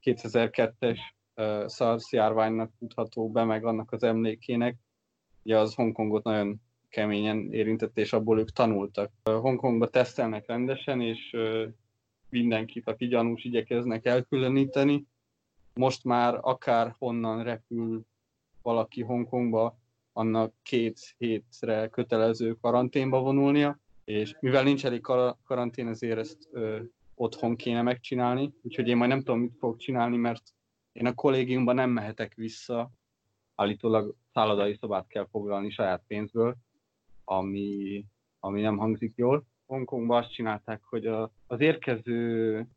[0.04, 1.00] 2002-es
[1.36, 4.76] uh, SARS járványnak tudható be, meg annak az emlékének.
[5.44, 9.12] Ugye az Hongkongot nagyon keményen érintett, és abból ők tanultak.
[9.24, 11.36] Hongkongba tesztelnek rendesen, és
[12.30, 15.06] mindenkit, aki gyanús, igyekeznek elkülöníteni.
[15.78, 18.06] Most már akár honnan repül
[18.62, 19.78] valaki Hongkongba,
[20.14, 25.02] annak két hétre kötelező karanténba vonulnia, és mivel nincs elég
[25.44, 26.80] karantén, ezért ezt ö,
[27.16, 30.44] otthon kéne megcsinálni, úgyhogy én majd nem tudom, mit fogok csinálni, mert
[30.92, 32.92] én a kollégiumban nem mehetek vissza,
[33.56, 36.56] állítólag szállodai szobát kell foglalni saját pénzből,
[37.24, 38.06] ami,
[38.40, 39.46] ami nem hangzik jól.
[39.66, 42.68] Hongkongban azt csinálták, hogy a, az érkező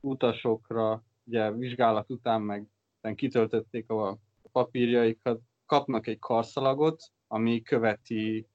[0.00, 2.66] utasokra ugye vizsgálat után meg
[3.14, 4.18] kitöltötték a
[4.52, 8.46] papírjaikat, kapnak egy karszalagot, ami követi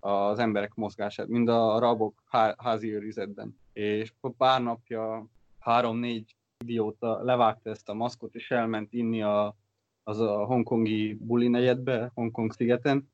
[0.00, 2.22] az emberek mozgását, mind a rabok
[2.56, 3.58] házi őrizetben.
[3.72, 5.26] És pár napja
[5.58, 9.56] három-négy idióta levágta ezt a maszkot, és elment inni a,
[10.02, 13.10] az a hongkongi buli negyedbe, Hongkong szigeten,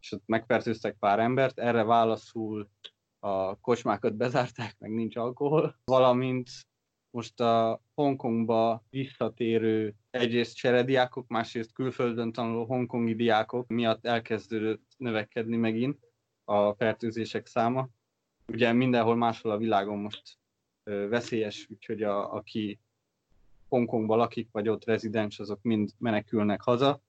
[0.00, 2.68] és ott megfertőztek pár embert, erre válaszul
[3.18, 6.48] a kocsmákat bezárták, meg nincs alkohol, valamint
[7.10, 15.98] most a Hongkongba visszatérő egyrészt cserediákok, másrészt külföldön tanuló hongkongi diákok miatt elkezdődött növekedni megint
[16.44, 17.88] a fertőzések száma.
[18.46, 20.38] Ugye mindenhol máshol a világon most
[20.84, 22.80] veszélyes, úgyhogy a, aki
[23.68, 27.00] Hongkongban lakik, vagy ott rezidens, azok mind menekülnek haza,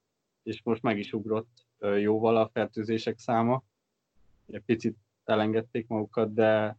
[0.44, 3.64] és most meg is ugrott jóval a fertőzések száma.
[4.48, 6.78] Egy picit elengedték magukat, de,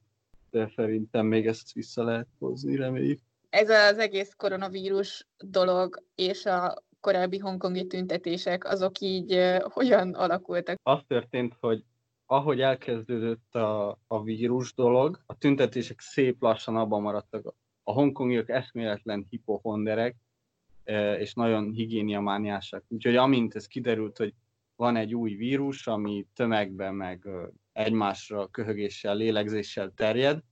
[0.50, 3.20] de szerintem még ezt vissza lehet hozni, reméljük.
[3.50, 10.78] Ez az egész koronavírus dolog és a korábbi hongkongi tüntetések, azok így uh, hogyan alakultak?
[10.82, 11.84] Az történt, hogy
[12.26, 17.54] ahogy elkezdődött a, a vírus dolog, a tüntetések szép lassan abban maradtak.
[17.82, 20.16] A hongkongiak eszméletlen hipohonderek,
[21.18, 22.84] és nagyon higiéniamániásak.
[22.88, 24.34] Úgyhogy amint ez kiderült, hogy
[24.76, 27.28] van egy új vírus, ami tömegben meg
[27.79, 30.43] egymásra köhögéssel, lélegzéssel terjed,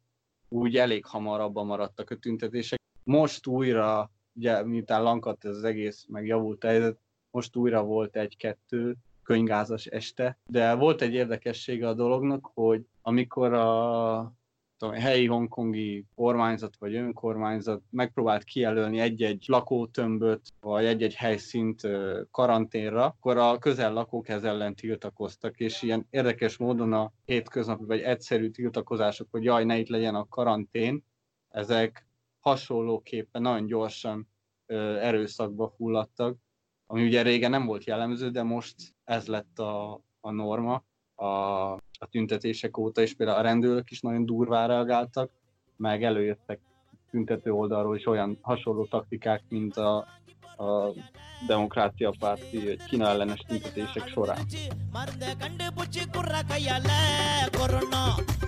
[0.48, 2.80] úgy elég hamar abban maradtak a tüntetések.
[3.02, 6.98] Most újra, ugye miután lankadt ez az egész, meg javult helyzet,
[7.30, 14.32] most újra volt egy-kettő könyvgázas este, de volt egy érdekessége a dolognak, hogy amikor a
[14.78, 21.80] tudom, helyi hongkongi kormányzat vagy önkormányzat megpróbált kijelölni egy-egy lakótömböt vagy egy-egy helyszínt
[22.30, 28.00] karanténra, akkor a közel lakók ez ellen tiltakoztak, és ilyen érdekes módon a hétköznapi vagy
[28.00, 31.04] egyszerű tiltakozások, hogy jaj, ne itt legyen a karantén,
[31.48, 32.06] ezek
[32.40, 34.28] hasonlóképpen nagyon gyorsan
[35.00, 36.38] erőszakba fulladtak,
[36.86, 40.84] ami ugye régen nem volt jellemző, de most ez lett a, a norma
[41.15, 41.25] a,
[41.73, 45.29] a tüntetések óta, és például a rendőrök is nagyon durván reagáltak,
[45.75, 46.59] meg előjöttek
[47.11, 49.97] tüntető oldalról is olyan hasonló taktikák, mint a,
[50.57, 50.93] a
[51.47, 54.45] demokrácia párti, vagy Kína ellenes tüntetések során.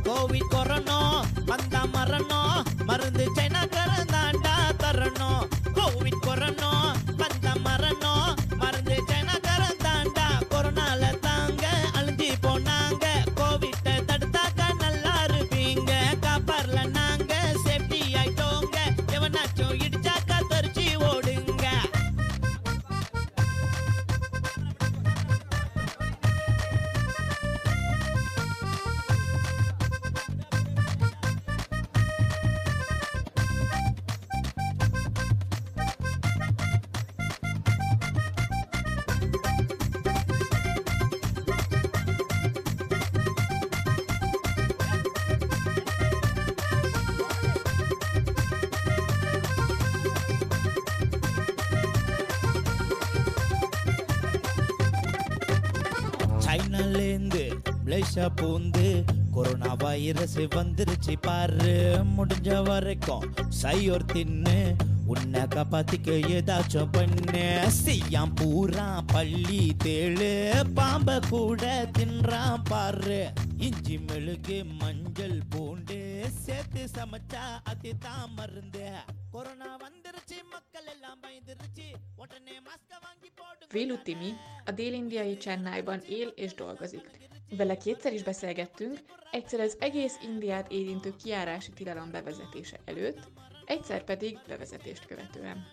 [0.08, 0.98] Covid corona
[1.46, 5.44] வந்தா மரணம் மருந்து China கரந்தாண்டா தரணும்
[5.78, 6.72] Covid corona
[57.99, 62.05] Malaysia பூந்து corona virus வந்துருச்சு பாரு.
[62.17, 67.69] முடிஞ்ச வரைக்கும் சையோர் தின்னு உன்னை காப்பாத்திக்க ஏதாச்சும் பண்ணு.
[67.85, 70.31] செய்யாம் பூரா பள்ளி தேழு
[70.77, 73.33] பாம்ப கூட தின்றான் பாரு.
[73.57, 78.91] இஞ்சி மெழுகு மஞ்சள் பூண்டு சேர்த்து சமைச்சா அதுதான் மருந்து.
[79.31, 81.89] கொரோனா வந்துருச்சு மக்கள் எல்லாம் பயந்துருச்சு.
[82.17, 84.31] உடனே மாஸ்க வாங்கி போடு Vélu Timi
[84.65, 87.28] a dél-indiai Csennájban él és dolgozik.
[87.57, 88.99] Vele kétszer is beszélgettünk,
[89.31, 93.19] egyszer az egész Indiát érintő kiárási tilalom bevezetése előtt,
[93.65, 95.67] egyszer pedig bevezetést követően.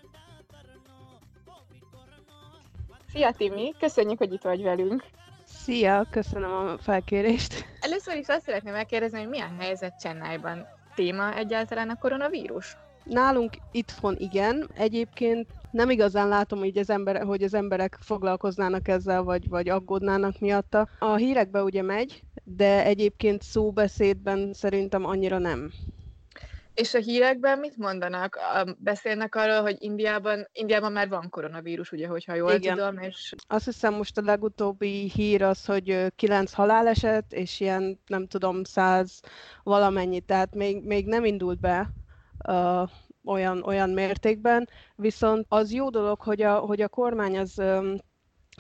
[3.12, 5.04] Szia Timi, köszönjük, hogy itt vagy velünk.
[5.46, 7.66] Szia, köszönöm a felkérést.
[7.80, 10.68] Először is azt szeretném megkérdezni, hogy milyen helyzet Csennájban?
[10.96, 12.78] Téma egyáltalán a koronavírus?
[13.06, 19.24] Nálunk itthon igen, egyébként nem igazán látom, hogy az, ember, hogy az emberek foglalkoznának ezzel,
[19.24, 20.90] vagy, vagy aggódnának miatta.
[21.00, 25.72] A hírekbe ugye megy, de egyébként szóbeszédben szerintem annyira nem.
[26.74, 28.40] És a hírekben mit mondanak?
[28.78, 32.76] Beszélnek arról, hogy Indiában, Indiában már van koronavírus, ugye, hogyha jól Igen.
[32.76, 33.34] tudom, és...
[33.48, 39.20] Azt hiszem most a legutóbbi hír az, hogy kilenc haláleset, és ilyen, nem tudom, száz
[39.64, 41.90] valamennyi, tehát még, még nem indult be
[42.48, 42.90] uh,
[43.26, 47.62] olyan, olyan mértékben, viszont az jó dolog, hogy a, hogy a kormány az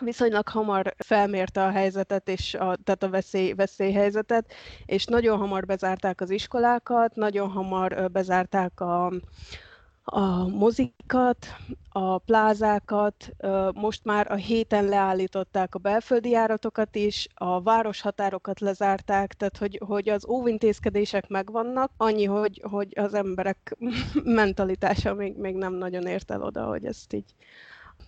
[0.02, 4.54] viszonylag hamar felmérte a helyzetet, és a, tehát a veszély, veszélyhelyzetet,
[4.86, 9.12] és nagyon hamar bezárták az iskolákat, nagyon hamar bezárták a,
[10.06, 11.48] a mozikat,
[11.90, 13.32] a plázákat,
[13.74, 20.10] most már a héten leállították a belföldi járatokat is, a városhatárokat lezárták, tehát hogy, hogy
[20.10, 23.78] az óvintézkedések megvannak, annyi, hogy, hogy az emberek
[24.24, 27.36] mentalitása még, még nem nagyon ért el oda, hogy ezt így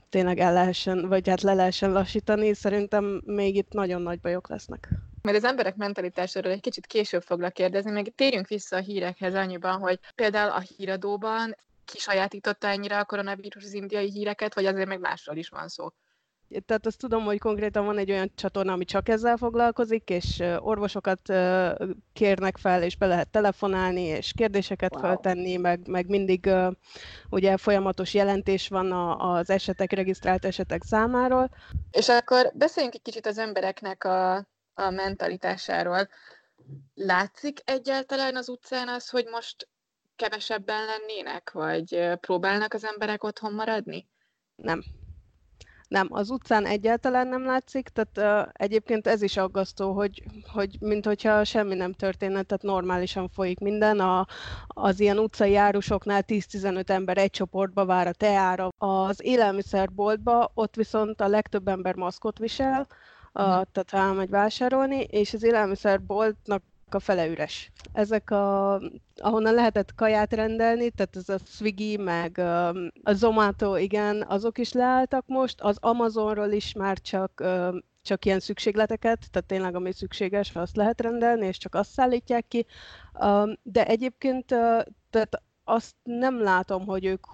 [0.10, 4.90] tényleg el lehessen, vagy hát le lehessen lassítani, szerintem még itt nagyon nagy bajok lesznek.
[5.22, 9.80] Majd az emberek mentalitásáról egy kicsit később foglak kérdezni, még térjünk vissza a hírekhez annyiban,
[9.80, 11.56] hogy például a híradóban
[11.92, 15.88] kisajátította ennyire a koronavírus az indiai híreket, vagy azért meg másról is van szó?
[16.66, 21.22] Tehát azt tudom, hogy konkrétan van egy olyan csatorna, ami csak ezzel foglalkozik, és orvosokat
[22.14, 25.02] kérnek fel, és be lehet telefonálni, és kérdéseket wow.
[25.02, 26.50] feltenni, meg, meg mindig
[27.30, 31.50] ugye folyamatos jelentés van az esetek, regisztrált esetek számáról.
[31.92, 34.36] És akkor beszéljünk egy kicsit az embereknek a,
[34.74, 36.08] a mentalitásáról.
[36.94, 39.68] Látszik egyáltalán az utcán az, hogy most
[40.18, 44.08] kevesebben lennének, vagy próbálnak az emberek otthon maradni?
[44.56, 44.84] Nem.
[45.88, 51.44] Nem, az utcán egyáltalán nem látszik, tehát uh, egyébként ez is aggasztó, hogy, hogy mintha
[51.44, 54.00] semmi nem történne, tehát normálisan folyik minden.
[54.00, 54.28] A,
[54.68, 58.70] az ilyen utcai járusoknál 10-15 ember egy csoportba vár a teára.
[58.78, 65.34] Az élelmiszerboltba ott viszont a legtöbb ember maszkot visel, uh, tehát ha elmegy vásárolni, és
[65.34, 66.64] az élelmiszerboltnak
[66.94, 67.72] a fele üres.
[67.94, 68.74] Ezek a,
[69.16, 72.38] ahonnan lehetett kaját rendelni, tehát ez a Swiggy, meg
[73.04, 77.44] a Zomato, igen, azok is leálltak most, az Amazonról is már csak
[78.02, 82.66] csak ilyen szükségleteket, tehát tényleg ami szükséges, azt lehet rendelni, és csak azt szállítják ki.
[83.64, 84.46] De egyébként
[85.10, 87.26] tehát azt nem látom, hogy ők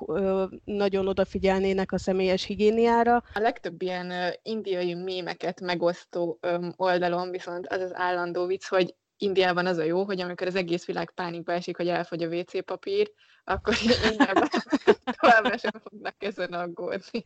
[0.65, 3.23] nagyon odafigyelnének a személyes higiéniára.
[3.33, 6.39] A legtöbb ilyen indiai mémeket megosztó
[6.75, 10.85] oldalon viszont az az állandó vicc, hogy Indiában az a jó, hogy amikor az egész
[10.85, 13.11] világ pánikba esik, hogy elfogy a WC papír,
[13.45, 13.73] akkor
[14.11, 14.47] Indiában
[15.19, 17.23] továbbra sem fognak ezen aggódni.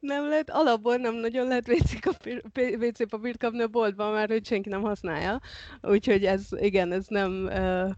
[0.00, 1.68] Nem lehet, alapból nem nagyon lehet
[2.78, 5.40] WC papírt kapni a boltban, mert hogy senki nem használja.
[5.82, 7.90] Úgyhogy ez, igen, ez nem uh,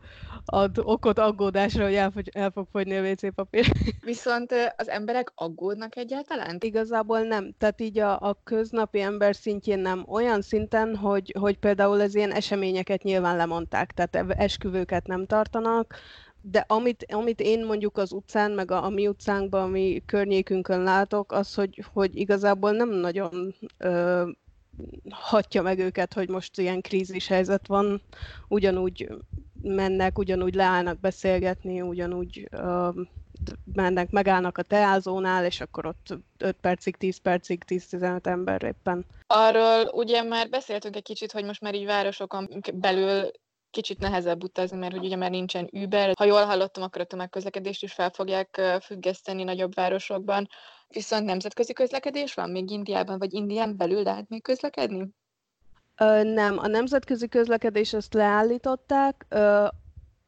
[0.45, 3.67] ad okot aggódásra, hogy el, el fog fogyni a WC papír.
[4.05, 6.57] Viszont az emberek aggódnak egyáltalán?
[6.61, 7.55] Igazából nem.
[7.59, 10.05] Tehát így a, a köznapi ember szintjén nem.
[10.09, 15.95] Olyan szinten, hogy, hogy például az ilyen eseményeket nyilván lemondták, tehát esküvőket nem tartanak,
[16.43, 20.83] de amit, amit én mondjuk az utcán, meg a, a mi utcánkban, a mi környékünkön
[20.83, 24.29] látok, az, hogy, hogy igazából nem nagyon ö,
[25.11, 28.03] hatja meg őket, hogy most ilyen krízis helyzet van,
[28.49, 29.09] ugyanúgy
[29.63, 32.89] mennek, ugyanúgy leállnak beszélgetni, ugyanúgy ö,
[33.73, 39.07] mennek, megállnak a teázónál, és akkor ott 5 percig, 10 percig, 10-15 ember éppen.
[39.27, 43.31] Arról ugye már beszéltünk egy kicsit, hogy most már így városokon belül
[43.71, 46.13] kicsit nehezebb utazni, mert hogy ugye már nincsen Uber.
[46.19, 50.49] Ha jól hallottam, akkor a tömegközlekedést is fel fogják függeszteni nagyobb városokban.
[50.89, 55.09] Viszont nemzetközi közlekedés van még Indiában, vagy Indián belül lehet még közlekedni?
[55.97, 59.27] Ö, nem, a nemzetközi közlekedés ezt leállították.
[59.29, 59.67] Ö,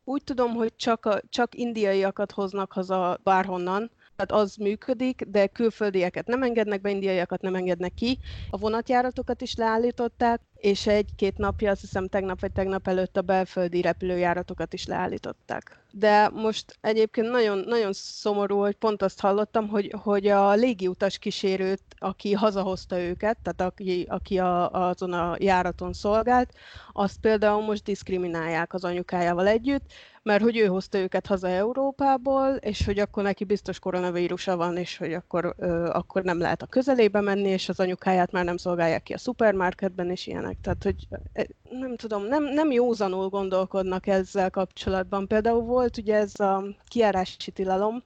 [0.04, 6.26] úgy tudom, hogy csak, a, csak indiaiakat hoznak haza bárhonnan, tehát az működik, de külföldieket
[6.26, 8.18] nem engednek be, indiaiakat nem engednek ki.
[8.50, 13.80] A vonatjáratokat is leállították, és egy-két napja, azt hiszem tegnap vagy tegnap előtt a belföldi
[13.80, 15.82] repülőjáratokat is leállították.
[15.90, 21.82] De most egyébként nagyon, nagyon szomorú, hogy pont azt hallottam, hogy, hogy a légiutas kísérőt,
[21.98, 26.52] aki hazahozta őket, tehát aki, aki a, azon a járaton szolgált,
[26.92, 29.92] azt például most diszkriminálják az anyukájával együtt,
[30.22, 34.96] mert hogy ő hozta őket haza Európából, és hogy akkor neki biztos koronavírusa van, és
[34.96, 39.02] hogy akkor, ö, akkor nem lehet a közelébe menni, és az anyukáját már nem szolgálják
[39.02, 40.60] ki a szupermarketben, és ilyenek meg.
[40.60, 45.26] Tehát, hogy e, nem tudom, nem, nem józanul gondolkodnak ezzel kapcsolatban.
[45.26, 48.02] Például volt ugye ez a kiárási tilalom,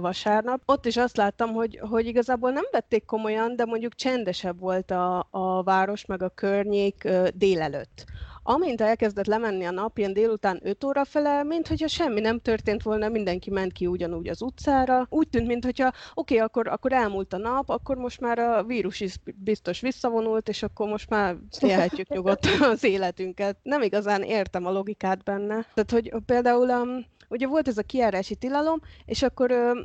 [0.00, 0.62] vasárnap.
[0.66, 5.26] Ott is azt láttam, hogy, hogy igazából nem vették komolyan, de mondjuk csendesebb volt a,
[5.30, 8.04] a város meg a környék délelőtt.
[8.42, 12.82] Amint elkezdett lemenni a nap, ilyen délután 5 óra fele, mint hogyha semmi nem történt
[12.82, 15.06] volna, mindenki ment ki ugyanúgy az utcára.
[15.08, 19.00] Úgy tűnt, mintha oké, okay, akkor, akkor elmúlt a nap, akkor most már a vírus
[19.00, 23.58] is biztos visszavonult, és akkor most már élhetjük nyugodtan az életünket.
[23.62, 25.66] Nem igazán értem a logikát benne.
[25.74, 29.80] Tehát, hogy például um, ugye volt ez a kiárási tilalom, és akkor ö,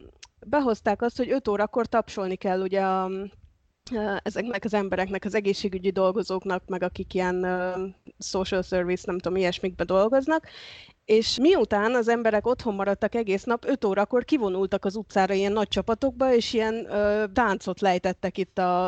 [0.45, 3.09] behozták azt, hogy 5 órakor tapsolni kell ugye a,
[4.23, 7.45] ezeknek az embereknek, az egészségügyi dolgozóknak, meg akik ilyen
[8.19, 10.47] social service, nem tudom, ilyesmikbe dolgoznak,
[11.05, 15.67] és miután az emberek otthon maradtak egész nap, 5 órakor kivonultak az utcára ilyen nagy
[15.67, 18.85] csapatokba, és ilyen ö, táncot lejtettek itt a,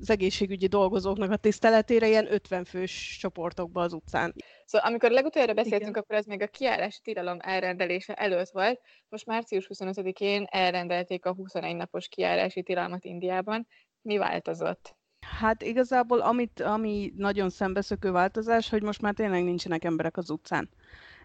[0.00, 4.34] az egészségügyi dolgozóknak a tiszteletére, ilyen 50 fős csoportokba az utcán.
[4.64, 6.02] Szóval amikor legutoljára beszéltünk, Igen.
[6.02, 8.80] akkor ez még a kiárási tilalom elrendelése előtt volt.
[9.08, 13.66] Most március 25-én elrendelték a 21 napos kiárási tilalmat Indiában.
[14.08, 14.96] Mi változott?
[15.20, 20.68] Hát igazából amit, ami nagyon szembeszökő változás, hogy most már tényleg nincsenek emberek az utcán.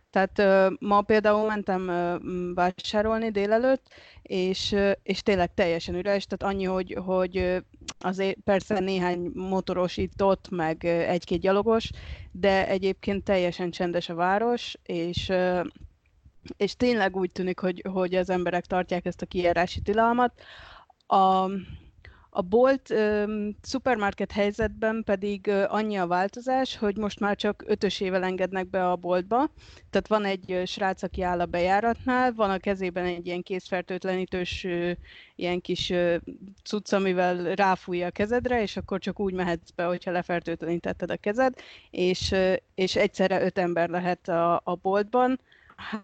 [0.09, 0.41] Tehát
[0.79, 3.87] ma például mentem uh, vásárolni délelőtt,
[4.21, 7.63] és, és tényleg teljesen üres, tehát annyi, hogy, hogy
[7.99, 11.89] azért persze néhány motoros itt ott, meg egy-két gyalogos,
[12.31, 15.31] de egyébként teljesen csendes a város, és
[16.57, 20.41] és tényleg úgy tűnik, hogy, hogy az emberek tartják ezt a kijárási tilalmat.
[21.07, 21.49] A,
[22.35, 23.23] a bolt ö,
[23.61, 28.95] szupermarket helyzetben pedig ö, annyi a változás, hogy most már csak ötösével engednek be a
[28.95, 29.49] boltba.
[29.89, 34.63] Tehát van egy ö, srác, aki áll a bejáratnál, van a kezében egy ilyen készfertőtlenítős
[34.63, 34.91] ö,
[35.35, 36.15] ilyen kis ö,
[36.63, 41.53] cucc, amivel ráfújja a kezedre, és akkor csak úgy mehetsz be, hogyha lefertőtlenítetted a kezed,
[41.89, 45.39] és, ö, és egyszerre öt ember lehet a, a boltban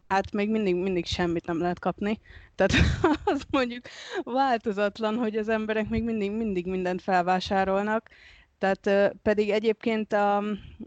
[0.07, 2.19] Hát még mindig, mindig semmit nem lehet kapni.
[2.55, 2.73] Tehát
[3.25, 3.85] az mondjuk
[4.23, 8.09] változatlan, hogy az emberek még mindig, mindig mindent felvásárolnak,
[8.59, 10.43] tehát pedig egyébként a,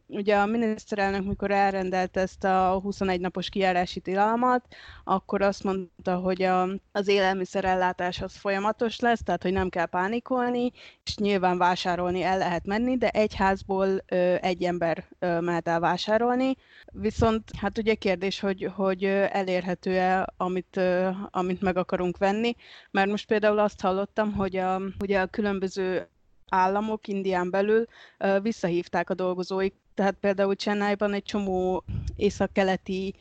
[0.06, 4.64] ugye a miniszterelnök, mikor elrendelt ezt a 21 napos kijárási tilalmat,
[5.04, 10.72] akkor azt mondta, hogy a, az élelmiszerellátás az folyamatos lesz, tehát hogy nem kell pánikolni,
[11.04, 15.80] és nyilván vásárolni el lehet menni, de egy házból ö, egy ember ö, mehet el
[15.80, 16.56] vásárolni.
[16.92, 22.56] Viszont hát ugye kérdés, hogy, hogy elérhető-e, amit, ö, amit meg akarunk venni,
[22.90, 26.06] mert most például azt hallottam, hogy a, ugye a különböző
[26.48, 27.84] államok Indián belül
[28.42, 29.74] visszahívták a dolgozóik.
[29.94, 31.84] Tehát például Chennai-ban egy csomó
[32.16, 33.14] észak-keleti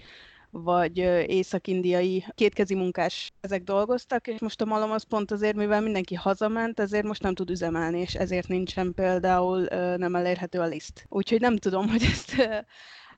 [0.51, 0.97] vagy
[1.27, 6.79] észak-indiai kétkezi munkás ezek dolgoztak, és most a malom az pont azért, mivel mindenki hazament,
[6.79, 9.61] ezért most nem tud üzemelni, és ezért nincsen például
[9.97, 11.05] nem elérhető a liszt.
[11.09, 12.35] Úgyhogy nem tudom, hogy ezt,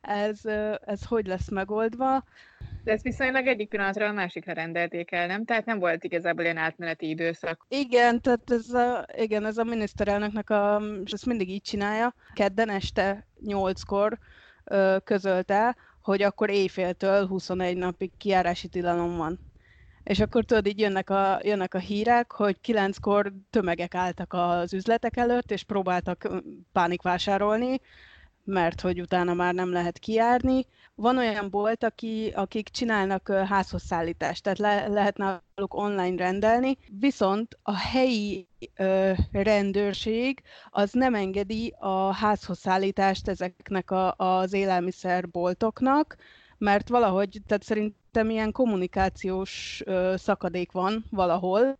[0.01, 0.39] ez,
[0.85, 2.23] ez hogy lesz megoldva.
[2.83, 5.45] De ezt viszonylag egyik pillanatra a másikra rendelték el, nem?
[5.45, 7.65] Tehát nem volt igazából ilyen átmeneti időszak.
[7.69, 10.81] Igen, tehát ez a, igen, ez a miniszterelnöknek a,
[11.11, 12.15] ezt mindig így csinálja.
[12.33, 14.17] Kedden este 8-kor
[14.63, 19.39] ö, közölte, hogy akkor éjféltől 21 napig kiárási tilalom van.
[20.03, 25.17] És akkor tudod, így jönnek a, jönnek a hírek, hogy kilenckor tömegek álltak az üzletek
[25.17, 26.27] előtt, és próbáltak
[26.71, 27.81] pánikvásárolni,
[28.43, 30.65] mert hogy utána már nem lehet kijárni.
[30.95, 37.57] Van olyan bolt, aki, akik csinálnak házhoz szállítást, tehát le, lehet náluk online rendelni, viszont
[37.61, 46.15] a helyi ö, rendőrség az nem engedi a házhoz szállítást ezeknek a, az élelmiszerboltoknak,
[46.57, 51.79] mert valahogy, tehát szerintem ilyen kommunikációs ö, szakadék van valahol,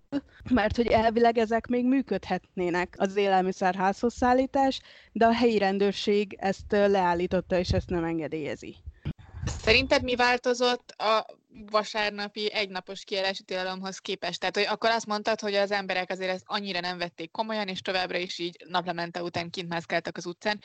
[0.50, 7.58] mert hogy elvileg ezek még működhetnének az élelmiszerházhoz szállítás, de a helyi rendőrség ezt leállította,
[7.58, 8.76] és ezt nem engedélyezi.
[9.46, 11.26] Szerinted mi változott a
[11.72, 14.40] vasárnapi egynapos kiállási tilalomhoz képest?
[14.40, 17.82] Tehát, hogy akkor azt mondtad, hogy az emberek azért ezt annyira nem vették komolyan, és
[17.82, 20.60] továbbra is így naplemente után kint mászkáltak az utcán.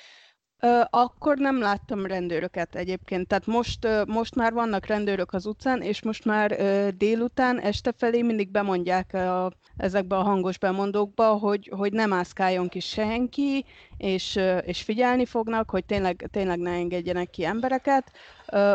[0.90, 6.24] Akkor nem láttam rendőröket egyébként, tehát most, most már vannak rendőrök az utcán, és most
[6.24, 6.56] már
[6.96, 12.80] délután, este felé mindig bemondják a, ezekbe a hangos bemondókba, hogy, hogy nem mászkáljon ki
[12.80, 13.64] senki,
[13.96, 18.12] és, és figyelni fognak, hogy tényleg, tényleg ne engedjenek ki embereket.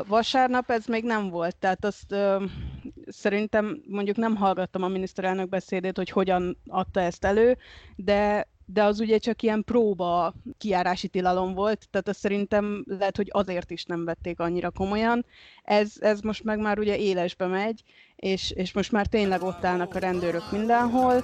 [0.08, 2.16] Vasárnap ez még nem volt, tehát azt
[3.08, 7.58] szerintem mondjuk nem hallgattam a miniszterelnök beszédét, hogy hogyan adta ezt elő,
[7.96, 13.30] de de az ugye csak ilyen próba kiárási tilalom volt, tehát azt szerintem lehet, hogy
[13.32, 15.26] azért is nem vették annyira komolyan.
[15.64, 17.84] Ez, ez most meg már ugye élesbe megy,
[18.16, 21.24] és, és most már tényleg ott állnak a rendőrök mindenhol.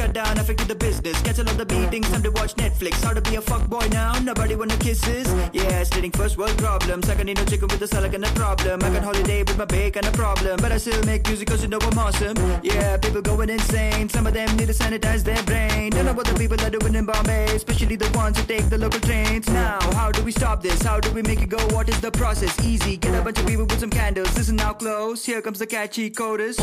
[0.00, 1.20] Shut down, affected the business.
[1.22, 3.02] Cancel all the meetings, time to watch Netflix.
[3.04, 4.18] How to be a fuck boy now?
[4.20, 5.26] Nobody wanna kisses.
[5.52, 7.08] Yeah, stating first world problems.
[7.08, 8.82] I can eat no chicken with a salad and a problem.
[8.82, 10.56] I can holiday with my bacon a problem.
[10.60, 12.36] But I still make music cause you know I'm awesome.
[12.62, 14.08] Yeah, people going insane.
[14.08, 15.90] Some of them need to sanitize their brain.
[15.90, 18.78] Don't know what the people are doing in Bombay, especially the ones who take the
[18.78, 19.48] local trains.
[19.48, 20.80] Now, how do we stop this?
[20.82, 21.60] How do we make it go?
[21.74, 22.52] What is the process?
[22.64, 24.34] Easy, get a bunch of people with some candles.
[24.36, 25.24] Listen now close.
[25.24, 26.56] Here comes the catchy chorus.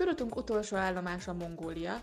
[0.00, 2.02] Körutunk utolsó állomása Mongólia,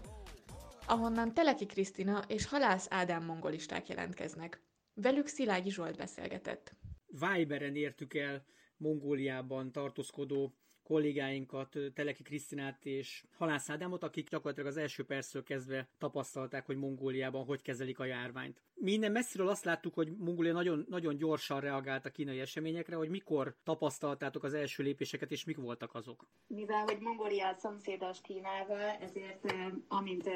[0.88, 4.62] ahonnan Teleki Krisztina és Halász Ádám mongolisták jelentkeznek.
[4.94, 6.76] Velük Szilágyi Zsolt beszélgetett.
[7.08, 8.46] Viberen értük el
[8.78, 10.54] Mongóliában tartózkodó
[10.88, 17.46] kollégáinkat, Teleki Krisztinát és Halász Ádámot, akik gyakorlatilag az első percről kezdve tapasztalták, hogy Mongóliában
[17.46, 18.62] hogy kezelik a járványt.
[18.74, 23.10] Mi innen messziről azt láttuk, hogy Mongólia nagyon, nagyon gyorsan reagált a kínai eseményekre, hogy
[23.10, 26.28] mikor tapasztaltátok az első lépéseket, és mik voltak azok?
[26.48, 29.54] Mivel, hogy Mongólia szomszédos Kínával, ezért
[29.88, 30.30] amint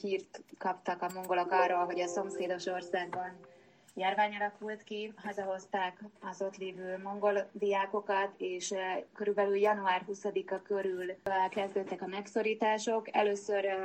[0.00, 3.38] hírt kaptak a mongolok arról, hogy a szomszédos országban
[3.94, 11.10] járvány alakult ki, hazahozták az ott lévő mongol diákokat, és eh, körülbelül január 20-a körül
[11.10, 13.16] eh, kezdődtek a megszorítások.
[13.16, 13.78] Először eh,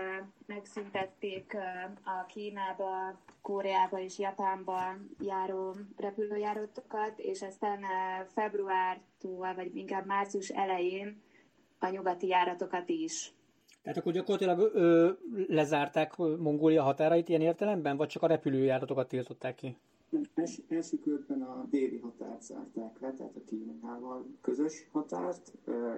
[0.46, 1.58] megszüntették
[2.04, 7.80] a Kínába, Koreába és Japánba járó repülőjáratokat, és aztán
[8.34, 11.22] februártól, vagy inkább március elején
[11.80, 13.34] a nyugati járatokat is.
[13.82, 15.12] Tehát akkor gyakorlatilag ö,
[15.48, 19.78] lezárták Mongólia határait ilyen értelemben, vagy csak a repülőjáratokat tiltották ki?
[20.34, 25.52] Els, első körben a déli határt zárták le, tehát a Kínával közös határt,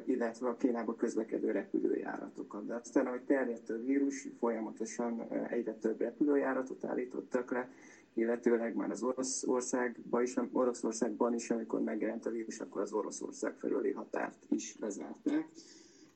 [0.05, 2.65] illetve a Kínába közlekedő repülőjáratokat.
[2.65, 7.69] De aztán, ahogy terjedt a vírus, folyamatosan egyre több repülőjáratot állítottak le,
[8.13, 13.91] illetőleg már az Oroszországban is, Oroszországban is, amikor megjelent a vírus, akkor az Oroszország felüli
[13.91, 15.47] határt is lezárták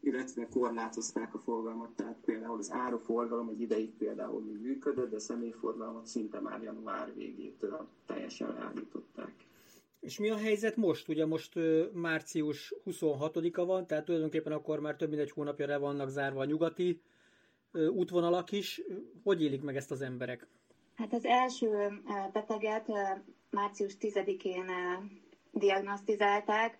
[0.01, 5.19] illetve korlátozták a forgalmat, tehát például az áruforgalom egy ideig például még működött, de a
[5.19, 9.33] személyforgalmat szinte már január végétől teljesen leállították.
[9.99, 11.07] És mi a helyzet most?
[11.07, 15.77] Ugye most ö, március 26-a van, tehát tulajdonképpen akkor már több mint egy hónapja le
[15.77, 17.01] vannak zárva a nyugati
[17.71, 18.81] ö, útvonalak is.
[19.23, 20.47] Hogy élik meg ezt az emberek?
[20.95, 22.01] Hát az első
[22.33, 22.87] beteget
[23.49, 24.65] március 10-én
[25.51, 26.79] diagnosztizálták,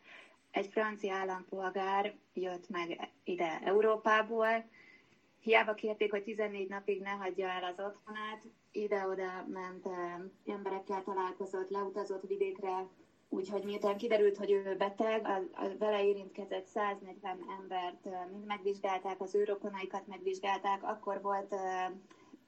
[0.51, 4.69] egy francia állampolgár jött meg ide Európából,
[5.39, 9.87] hiába kérték, hogy 14 napig ne hagyja el az otthonát, ide-oda ment,
[10.45, 12.87] emberekkel találkozott, leutazott vidékre,
[13.29, 19.35] úgyhogy miután kiderült, hogy ő beteg, a, a vele érintkezett 140 embert mind megvizsgálták, az
[19.35, 19.57] ő
[20.07, 21.53] megvizsgálták, akkor volt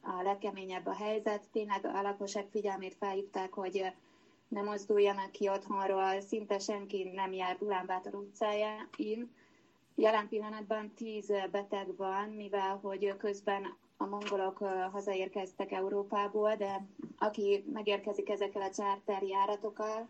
[0.01, 3.83] a legkeményebb a helyzet, tényleg a lakosság figyelmét felhívták, hogy
[4.51, 9.31] ne mozduljanak ki otthonról, szinte senki nem jár Ulánbátor utcájáin.
[9.95, 14.57] Jelen pillanatban tíz beteg van, mivel hogy közben a mongolok
[14.91, 16.85] hazaérkeztek Európából, de
[17.17, 20.07] aki megérkezik ezekkel a charter járatokkal,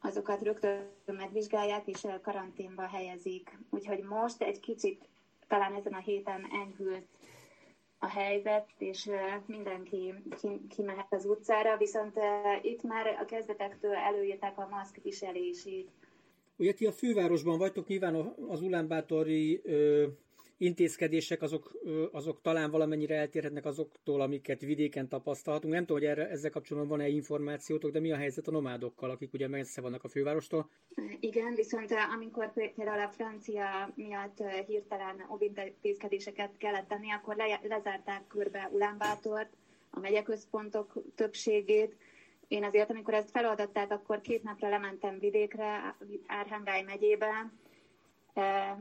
[0.00, 3.58] azokat rögtön megvizsgálják és karanténba helyezik.
[3.70, 5.08] Úgyhogy most egy kicsit
[5.48, 7.06] talán ezen a héten enyhült
[8.02, 9.10] a helyzet, és
[9.46, 10.14] mindenki
[10.68, 12.18] kimehet az utcára, viszont
[12.62, 15.90] itt már a kezdetektől előírták a maszk viselését.
[16.56, 19.62] Ugye ti a fővárosban vagytok, nyilván az Ulánbátori
[20.60, 21.72] intézkedések azok,
[22.12, 25.72] azok talán valamennyire eltérhetnek azoktól, amiket vidéken tapasztalhatunk.
[25.72, 29.32] Nem tudom, hogy erre, ezzel kapcsolatban van-e információtok, de mi a helyzet a nomádokkal, akik
[29.32, 30.70] ugye messze vannak a fővárostól?
[31.20, 38.70] Igen, viszont amikor például a francia miatt hirtelen óvintézkedéseket kellett tenni, akkor le, lezárták körbe
[38.72, 39.56] Ulánbátort,
[39.90, 41.96] a megyeközpontok többségét,
[42.48, 45.96] én azért, amikor ezt feloldották, akkor két napra lementem vidékre,
[46.26, 47.52] Árhangály megyébe,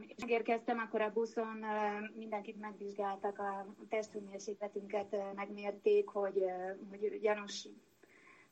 [0.07, 1.65] és megérkeztem, akkor a buszon
[2.15, 6.43] mindenkit megvizsgáltak, a testhőmérsékletünket megmérték, hogy,
[6.89, 7.67] hogy gyanús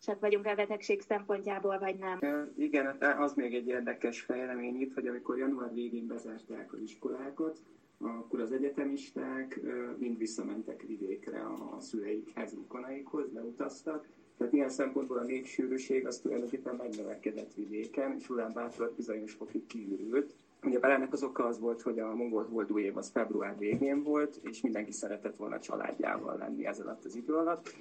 [0.01, 2.49] csak vagyunk a betegség szempontjából, vagy nem.
[2.57, 7.61] Igen, az még egy érdekes fejlemény itt, hogy amikor január végén bezárták az iskolákat,
[7.99, 9.59] akkor az egyetemisták
[9.97, 17.53] mind visszamentek vidékre a szüleikhez, rokonaikhoz, leutaztak, tehát ilyen szempontból a népsűrűség az tulajdonképpen megnövekedett
[17.53, 20.35] vidéken, és Ulánbátor bizonyos fokig kiürült.
[20.63, 24.39] Ugye ennek az oka az volt, hogy a mongol holdú év az február végén volt,
[24.43, 27.75] és mindenki szeretett volna családjával lenni ez alatt az idő alatt.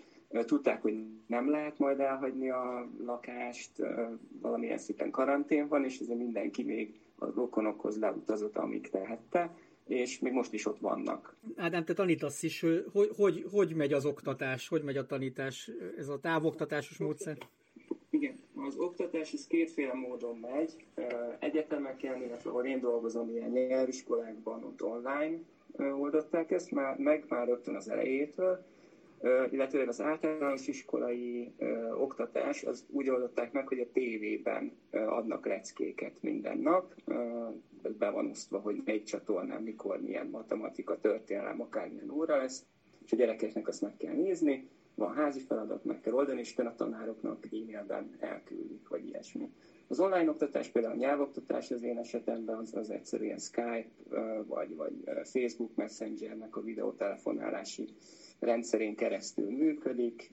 [0.46, 3.70] Tudták, hogy nem lehet majd elhagyni a lakást,
[4.40, 9.54] valamilyen szinten karantén van, és ezért mindenki még a rokonokhoz leutazott, amíg tehette
[9.86, 11.36] és még most is ott vannak.
[11.56, 16.08] Ádám, te tanítasz is, hogy, hogy, hogy megy az oktatás, hogy megy a tanítás, ez
[16.08, 17.38] a távoktatásos módszer?
[18.64, 20.86] Az oktatás ez kétféle módon megy.
[21.38, 25.38] Egyetemeken, illetve ahol én dolgozom, ilyen nyelviskolákban, ott online
[25.78, 28.64] oldották ezt már, meg már rögtön az elejétől,
[29.50, 31.52] illetve az általános iskolai
[31.98, 36.94] oktatás az úgy oldották meg, hogy a tévében adnak leckéket minden nap,
[37.98, 42.64] be van osztva, hogy melyik csatornán, mikor, milyen matematika, történelem, akármilyen óra lesz,
[43.04, 46.74] és a gyerekeknek azt meg kell nézni, van házi feladat, meg kell oldani, és a
[46.74, 49.50] tanároknak e-mailben elküldik, vagy ilyesmi.
[49.88, 53.88] Az online oktatás, például a nyelvoktatás az én esetemben az, az egyszerűen Skype,
[54.46, 54.92] vagy, vagy
[55.24, 57.88] Facebook Messengernek a videótelefonálási
[58.38, 60.32] rendszerén keresztül működik.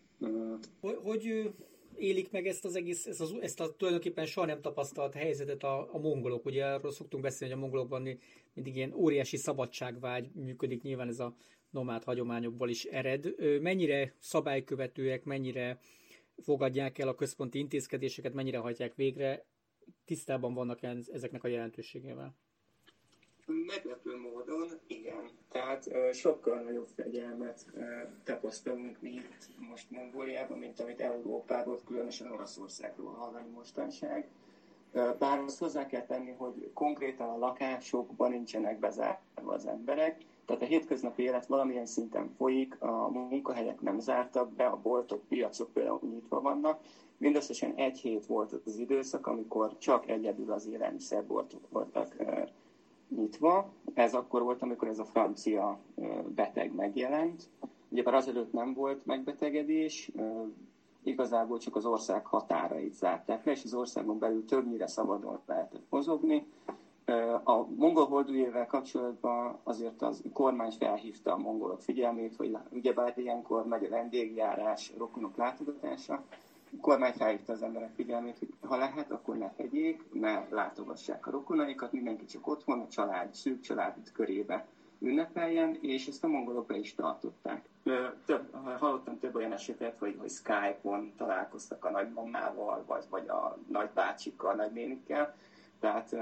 [0.81, 1.53] Hogy, hogy
[1.95, 5.93] élik meg ezt az egész, ezt, az, ezt a tulajdonképpen soha nem tapasztalt helyzetet a,
[5.93, 6.45] a mongolok?
[6.45, 8.19] Ugye arról szoktunk beszélni, hogy a mongolokban
[8.53, 11.35] mindig ilyen óriási szabadságvágy működik, nyilván ez a
[11.73, 13.35] nomád hagyományokból is ered.
[13.61, 15.79] Mennyire szabálykövetőek, mennyire
[16.41, 19.45] fogadják el a központi intézkedéseket, mennyire hajtják végre,
[20.05, 20.79] tisztában vannak
[21.13, 22.35] ezeknek a jelentőségével?
[23.45, 25.29] Meglepő módon, igen.
[25.51, 27.83] Tehát uh, sokkal nagyobb fegyelmet uh,
[28.23, 34.27] tapasztalunk mi itt most Mongóliában, mint amit Európában, különösen Oroszországról hallani mostanság.
[34.93, 40.61] Uh, bár azt hozzá kell tenni, hogy konkrétan a lakásokban nincsenek bezárva az emberek, tehát
[40.61, 45.99] a hétköznapi élet valamilyen szinten folyik, a munkahelyek nem zártak be, a boltok, piacok például
[46.01, 46.79] nyitva vannak.
[47.17, 52.15] Mindösszesen egy hét volt az időszak, amikor csak egyedül az élelmiszerboltok voltak
[53.15, 53.69] nyitva.
[53.93, 55.79] Ez akkor volt, amikor ez a francia
[56.27, 57.49] beteg megjelent.
[57.89, 60.11] Ugyebár azelőtt nem volt megbetegedés,
[61.03, 66.47] igazából csak az ország határait zárták le, és az országon belül többnyire szabadon lehetett mozogni.
[67.43, 73.83] A mongol holdújével kapcsolatban azért az kormány felhívta a mongolok figyelmét, hogy ugyebár ilyenkor megy
[73.83, 76.23] a vendégjárás, rokonok látogatása,
[76.77, 81.31] a kormány felhívta az emberek figyelmét, hogy ha lehet, akkor ne tegyék, ne látogassák a
[81.31, 84.65] rokonaikat, mindenki csak otthon, a család, szűk család körébe
[84.99, 87.69] ünnepeljen, és ezt a mongolok be is tartották.
[88.25, 94.53] Több, hallottam több olyan esetet, hogy, hogy Skype-on találkoztak a nagymamával, vagy, vagy a nagybácsikkal,
[94.53, 95.35] nagynénikkel,
[95.79, 96.15] tehát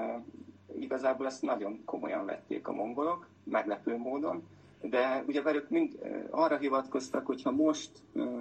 [0.82, 4.44] igazából ezt nagyon komolyan vették a mongolok, meglepő módon,
[4.82, 7.92] de ugye velük mind arra hivatkoztak, hogy ha most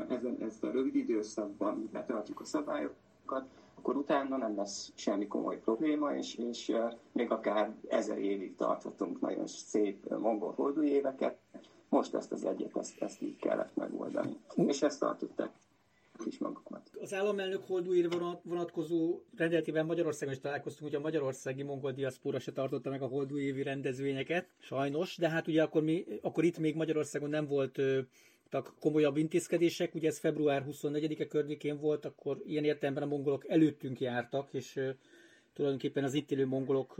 [0.09, 6.15] ezen, ezt a rövid időszakban betartjuk a szabályokat, akkor utána nem lesz semmi komoly probléma,
[6.15, 6.73] és, és
[7.13, 11.39] még akár ezer évig tarthatunk nagyon szép mongol holdú éveket.
[11.89, 14.37] Most ezt az egyet, ezt, ezt így kellett megoldani.
[14.55, 15.51] És ezt tartották
[16.27, 16.91] is magukat.
[17.01, 18.09] Az államelnök holdúír
[18.43, 23.63] vonatkozó rendeletével Magyarországon is találkoztunk, hogy a magyarországi mongol diaszpora se tartotta meg a holdújévi
[23.63, 27.81] rendezvényeket, sajnos, de hát ugye akkor, mi, akkor itt még Magyarországon nem volt
[28.51, 34.01] tak komolyabb intézkedések, ugye ez február 24-e környékén volt, akkor ilyen értelemben a mongolok előttünk
[34.01, 34.81] jártak, és
[35.61, 36.97] tulajdonképpen az itt élő mongolok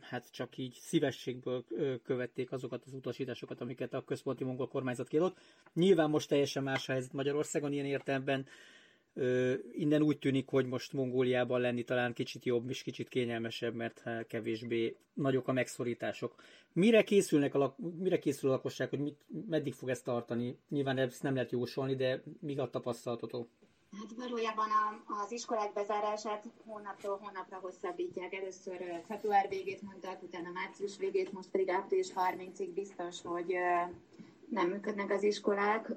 [0.00, 1.64] hát csak így szívességből
[2.04, 5.38] követték azokat az utasításokat, amiket a központi mongol kormányzat kiadott.
[5.74, 8.46] Nyilván most teljesen más helyzet Magyarországon ilyen értelemben.
[9.72, 14.26] Innen úgy tűnik, hogy most Mongóliában lenni talán kicsit jobb és kicsit kényelmesebb, mert hát
[14.26, 16.34] kevésbé nagyok a megszorítások.
[16.72, 20.58] Mire, készülnek a, mire készül a lakosság, hogy mit, meddig fog ezt tartani?
[20.68, 23.48] Nyilván ezt nem lehet jósolni, de mi a tapasztalatotok?
[23.98, 28.34] Hát valójában a, az iskolák bezárását hónapról hónapra hosszabbítják.
[28.34, 33.54] Először február végét mondták, utána március végét, most pedig április 30-ig biztos, hogy
[34.48, 35.90] nem működnek az iskolák.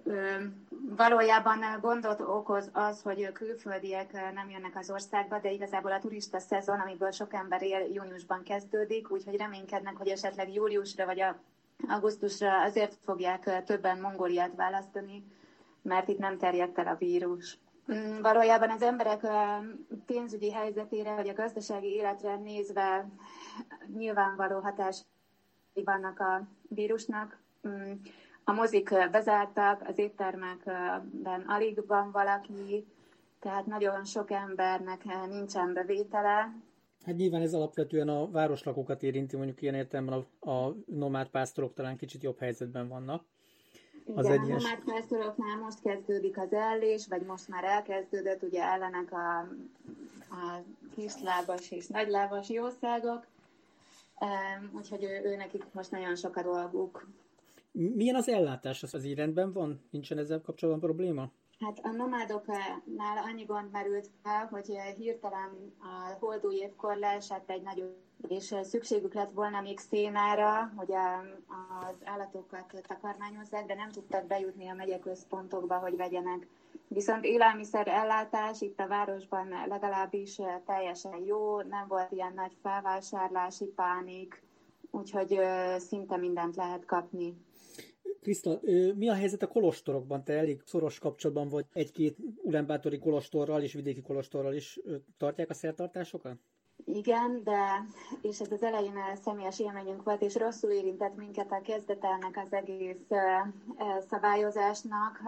[0.95, 6.79] Valójában gondot okoz az, hogy külföldiek nem jönnek az országba, de igazából a turista szezon,
[6.79, 11.39] amiből sok ember él, júniusban kezdődik, úgyhogy reménykednek, hogy esetleg júliusra vagy a
[11.87, 15.23] augusztusra azért fogják többen Mongóliát választani,
[15.81, 17.57] mert itt nem terjedt el a vírus.
[17.93, 19.27] Mm, valójában az emberek
[20.05, 23.09] pénzügyi helyzetére vagy a gazdasági életre nézve
[23.97, 25.01] nyilvánvaló hatás
[25.73, 27.41] vannak a vírusnak.
[27.67, 27.91] Mm,
[28.43, 32.87] a mozik bezártak, az éttermekben alig van valaki,
[33.39, 36.53] tehát nagyon sok embernek nincsen bevétele.
[37.05, 41.97] Hát nyilván ez alapvetően a városlakókat érinti, mondjuk ilyen értelemben a, a nomád pásztorok talán
[41.97, 43.25] kicsit jobb helyzetben vannak.
[44.15, 44.63] Az Igen, egyes...
[44.63, 49.39] a pásztoroknál most kezdődik az ellés, vagy most már elkezdődött, ugye ellenek a,
[50.29, 50.63] a
[50.95, 53.25] kislábas és nagylábas jószágok,
[54.75, 57.07] úgyhogy ő, ő nekik most nagyon sok a dolguk.
[57.71, 58.83] Milyen az ellátás?
[58.83, 59.81] Az, az így rendben van?
[59.91, 61.31] Nincsen ezzel kapcsolatban probléma?
[61.59, 67.95] Hát a nomádoknál annyi gond merült fel, hogy hirtelen a holdúj évkor leesett egy nagyon
[68.27, 70.91] és szükségük lett volna még szénára, hogy
[71.81, 76.47] az állatokat takarmányozzák, de nem tudtak bejutni a megyeközpontokba, hogy vegyenek.
[76.87, 84.41] Viszont élelmiszer ellátás itt a városban legalábbis teljesen jó, nem volt ilyen nagy felvásárlási pánik,
[84.91, 85.39] úgyhogy
[85.77, 87.33] szinte mindent lehet kapni.
[88.21, 88.59] Kriszta,
[88.95, 90.23] mi a helyzet a kolostorokban?
[90.23, 94.79] Te elég szoros kapcsolatban vagy egy-két ulembátori kolostorral és vidéki kolostorral is
[95.17, 96.37] tartják a szertartásokat?
[96.93, 97.85] Igen, de,
[98.21, 103.07] és ez az elején személyes élményünk volt, és rosszul érintett minket a kezdetelnek az egész
[104.09, 105.21] szabályozásnak,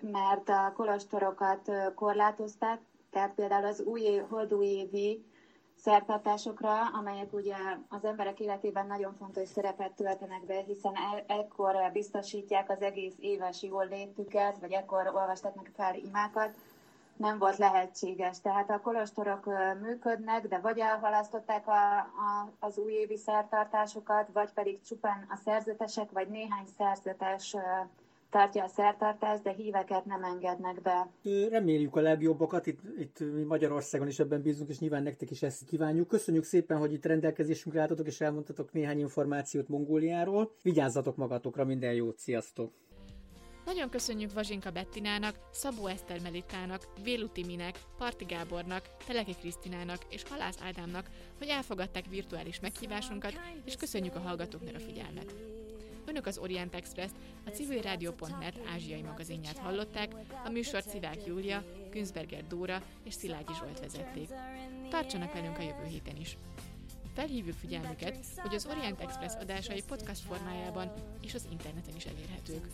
[0.00, 2.80] mert a kolostorokat korlátozták,
[3.10, 5.24] tehát például az új holdújévi
[5.76, 7.56] szertartásokra, amelyek ugye
[7.88, 13.62] az emberek életében nagyon fontos szerepet töltenek be, hiszen el, ekkor biztosítják az egész éves
[13.62, 16.54] jól létüket, vagy ekkor olvastatnak fel imákat,
[17.16, 18.40] nem volt lehetséges.
[18.40, 19.50] Tehát a kolostorok
[19.82, 26.28] működnek, de vagy elhalasztották a, a, az újévi szertartásokat, vagy pedig csupán a szerzetesek, vagy
[26.28, 27.56] néhány szerzetes
[28.30, 31.08] tartja a szertartást, de híveket nem engednek be.
[31.50, 35.64] Reméljük a legjobbakat, itt, itt mi Magyarországon is ebben bízunk, és nyilván nektek is ezt
[35.64, 36.08] kívánjuk.
[36.08, 40.50] Köszönjük szépen, hogy itt rendelkezésünkre álltatok, és elmondtatok néhány információt Mongóliáról.
[40.62, 42.72] Vigyázzatok magatokra, minden jót, sziasztok!
[43.64, 50.58] Nagyon köszönjük Vazsinka Bettinának, Szabó Eszter Melitának, Vélu Timinek, Parti Gábornak, Teleki Krisztinának és Halász
[50.62, 55.34] Ádámnak, hogy elfogadták virtuális meghívásunkat, és köszönjük a hallgatóknak a figyelmet.
[56.06, 57.10] Önök az Orient express
[57.46, 60.12] a civilrádió.net ázsiai magazinját hallották,
[60.44, 64.28] a műsort Szivák Júlia, Günzberger Dóra és Szilágyi Zsolt vezették.
[64.90, 66.36] Tartsanak velünk a jövő héten is!
[67.14, 72.66] Felhívjuk figyelmüket, hogy az Orient Express adásai podcast formájában és az interneten is elérhetők.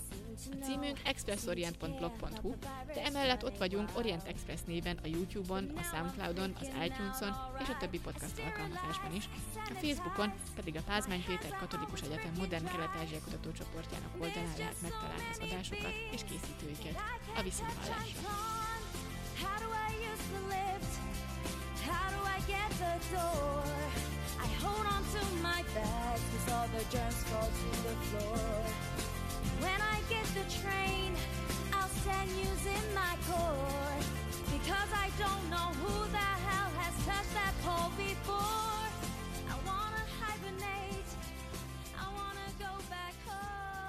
[0.50, 2.54] A címünk expressorient.blog.hu,
[2.94, 7.76] de emellett ott vagyunk Orient Express néven a YouTube-on, a Soundcloud-on, az iTunes-on és a
[7.80, 9.28] többi podcast alkalmazásban is.
[9.54, 15.38] A Facebookon pedig a Pázmány Péter Katolikus Egyetem Modern Kelet-Ázsia Kutatócsoportjának oldalán lehet megtalálni az
[15.38, 16.96] adásokat és készítőiket.
[17.36, 17.62] A lift?
[21.86, 24.19] How do I get the door?
[24.42, 28.38] I hold on to my bags cause all the germs fall to the floor.
[29.60, 31.14] When I get the train,
[31.74, 34.00] I'll send stand in my core
[34.50, 38.89] because I don't know who the hell has touched that pole before.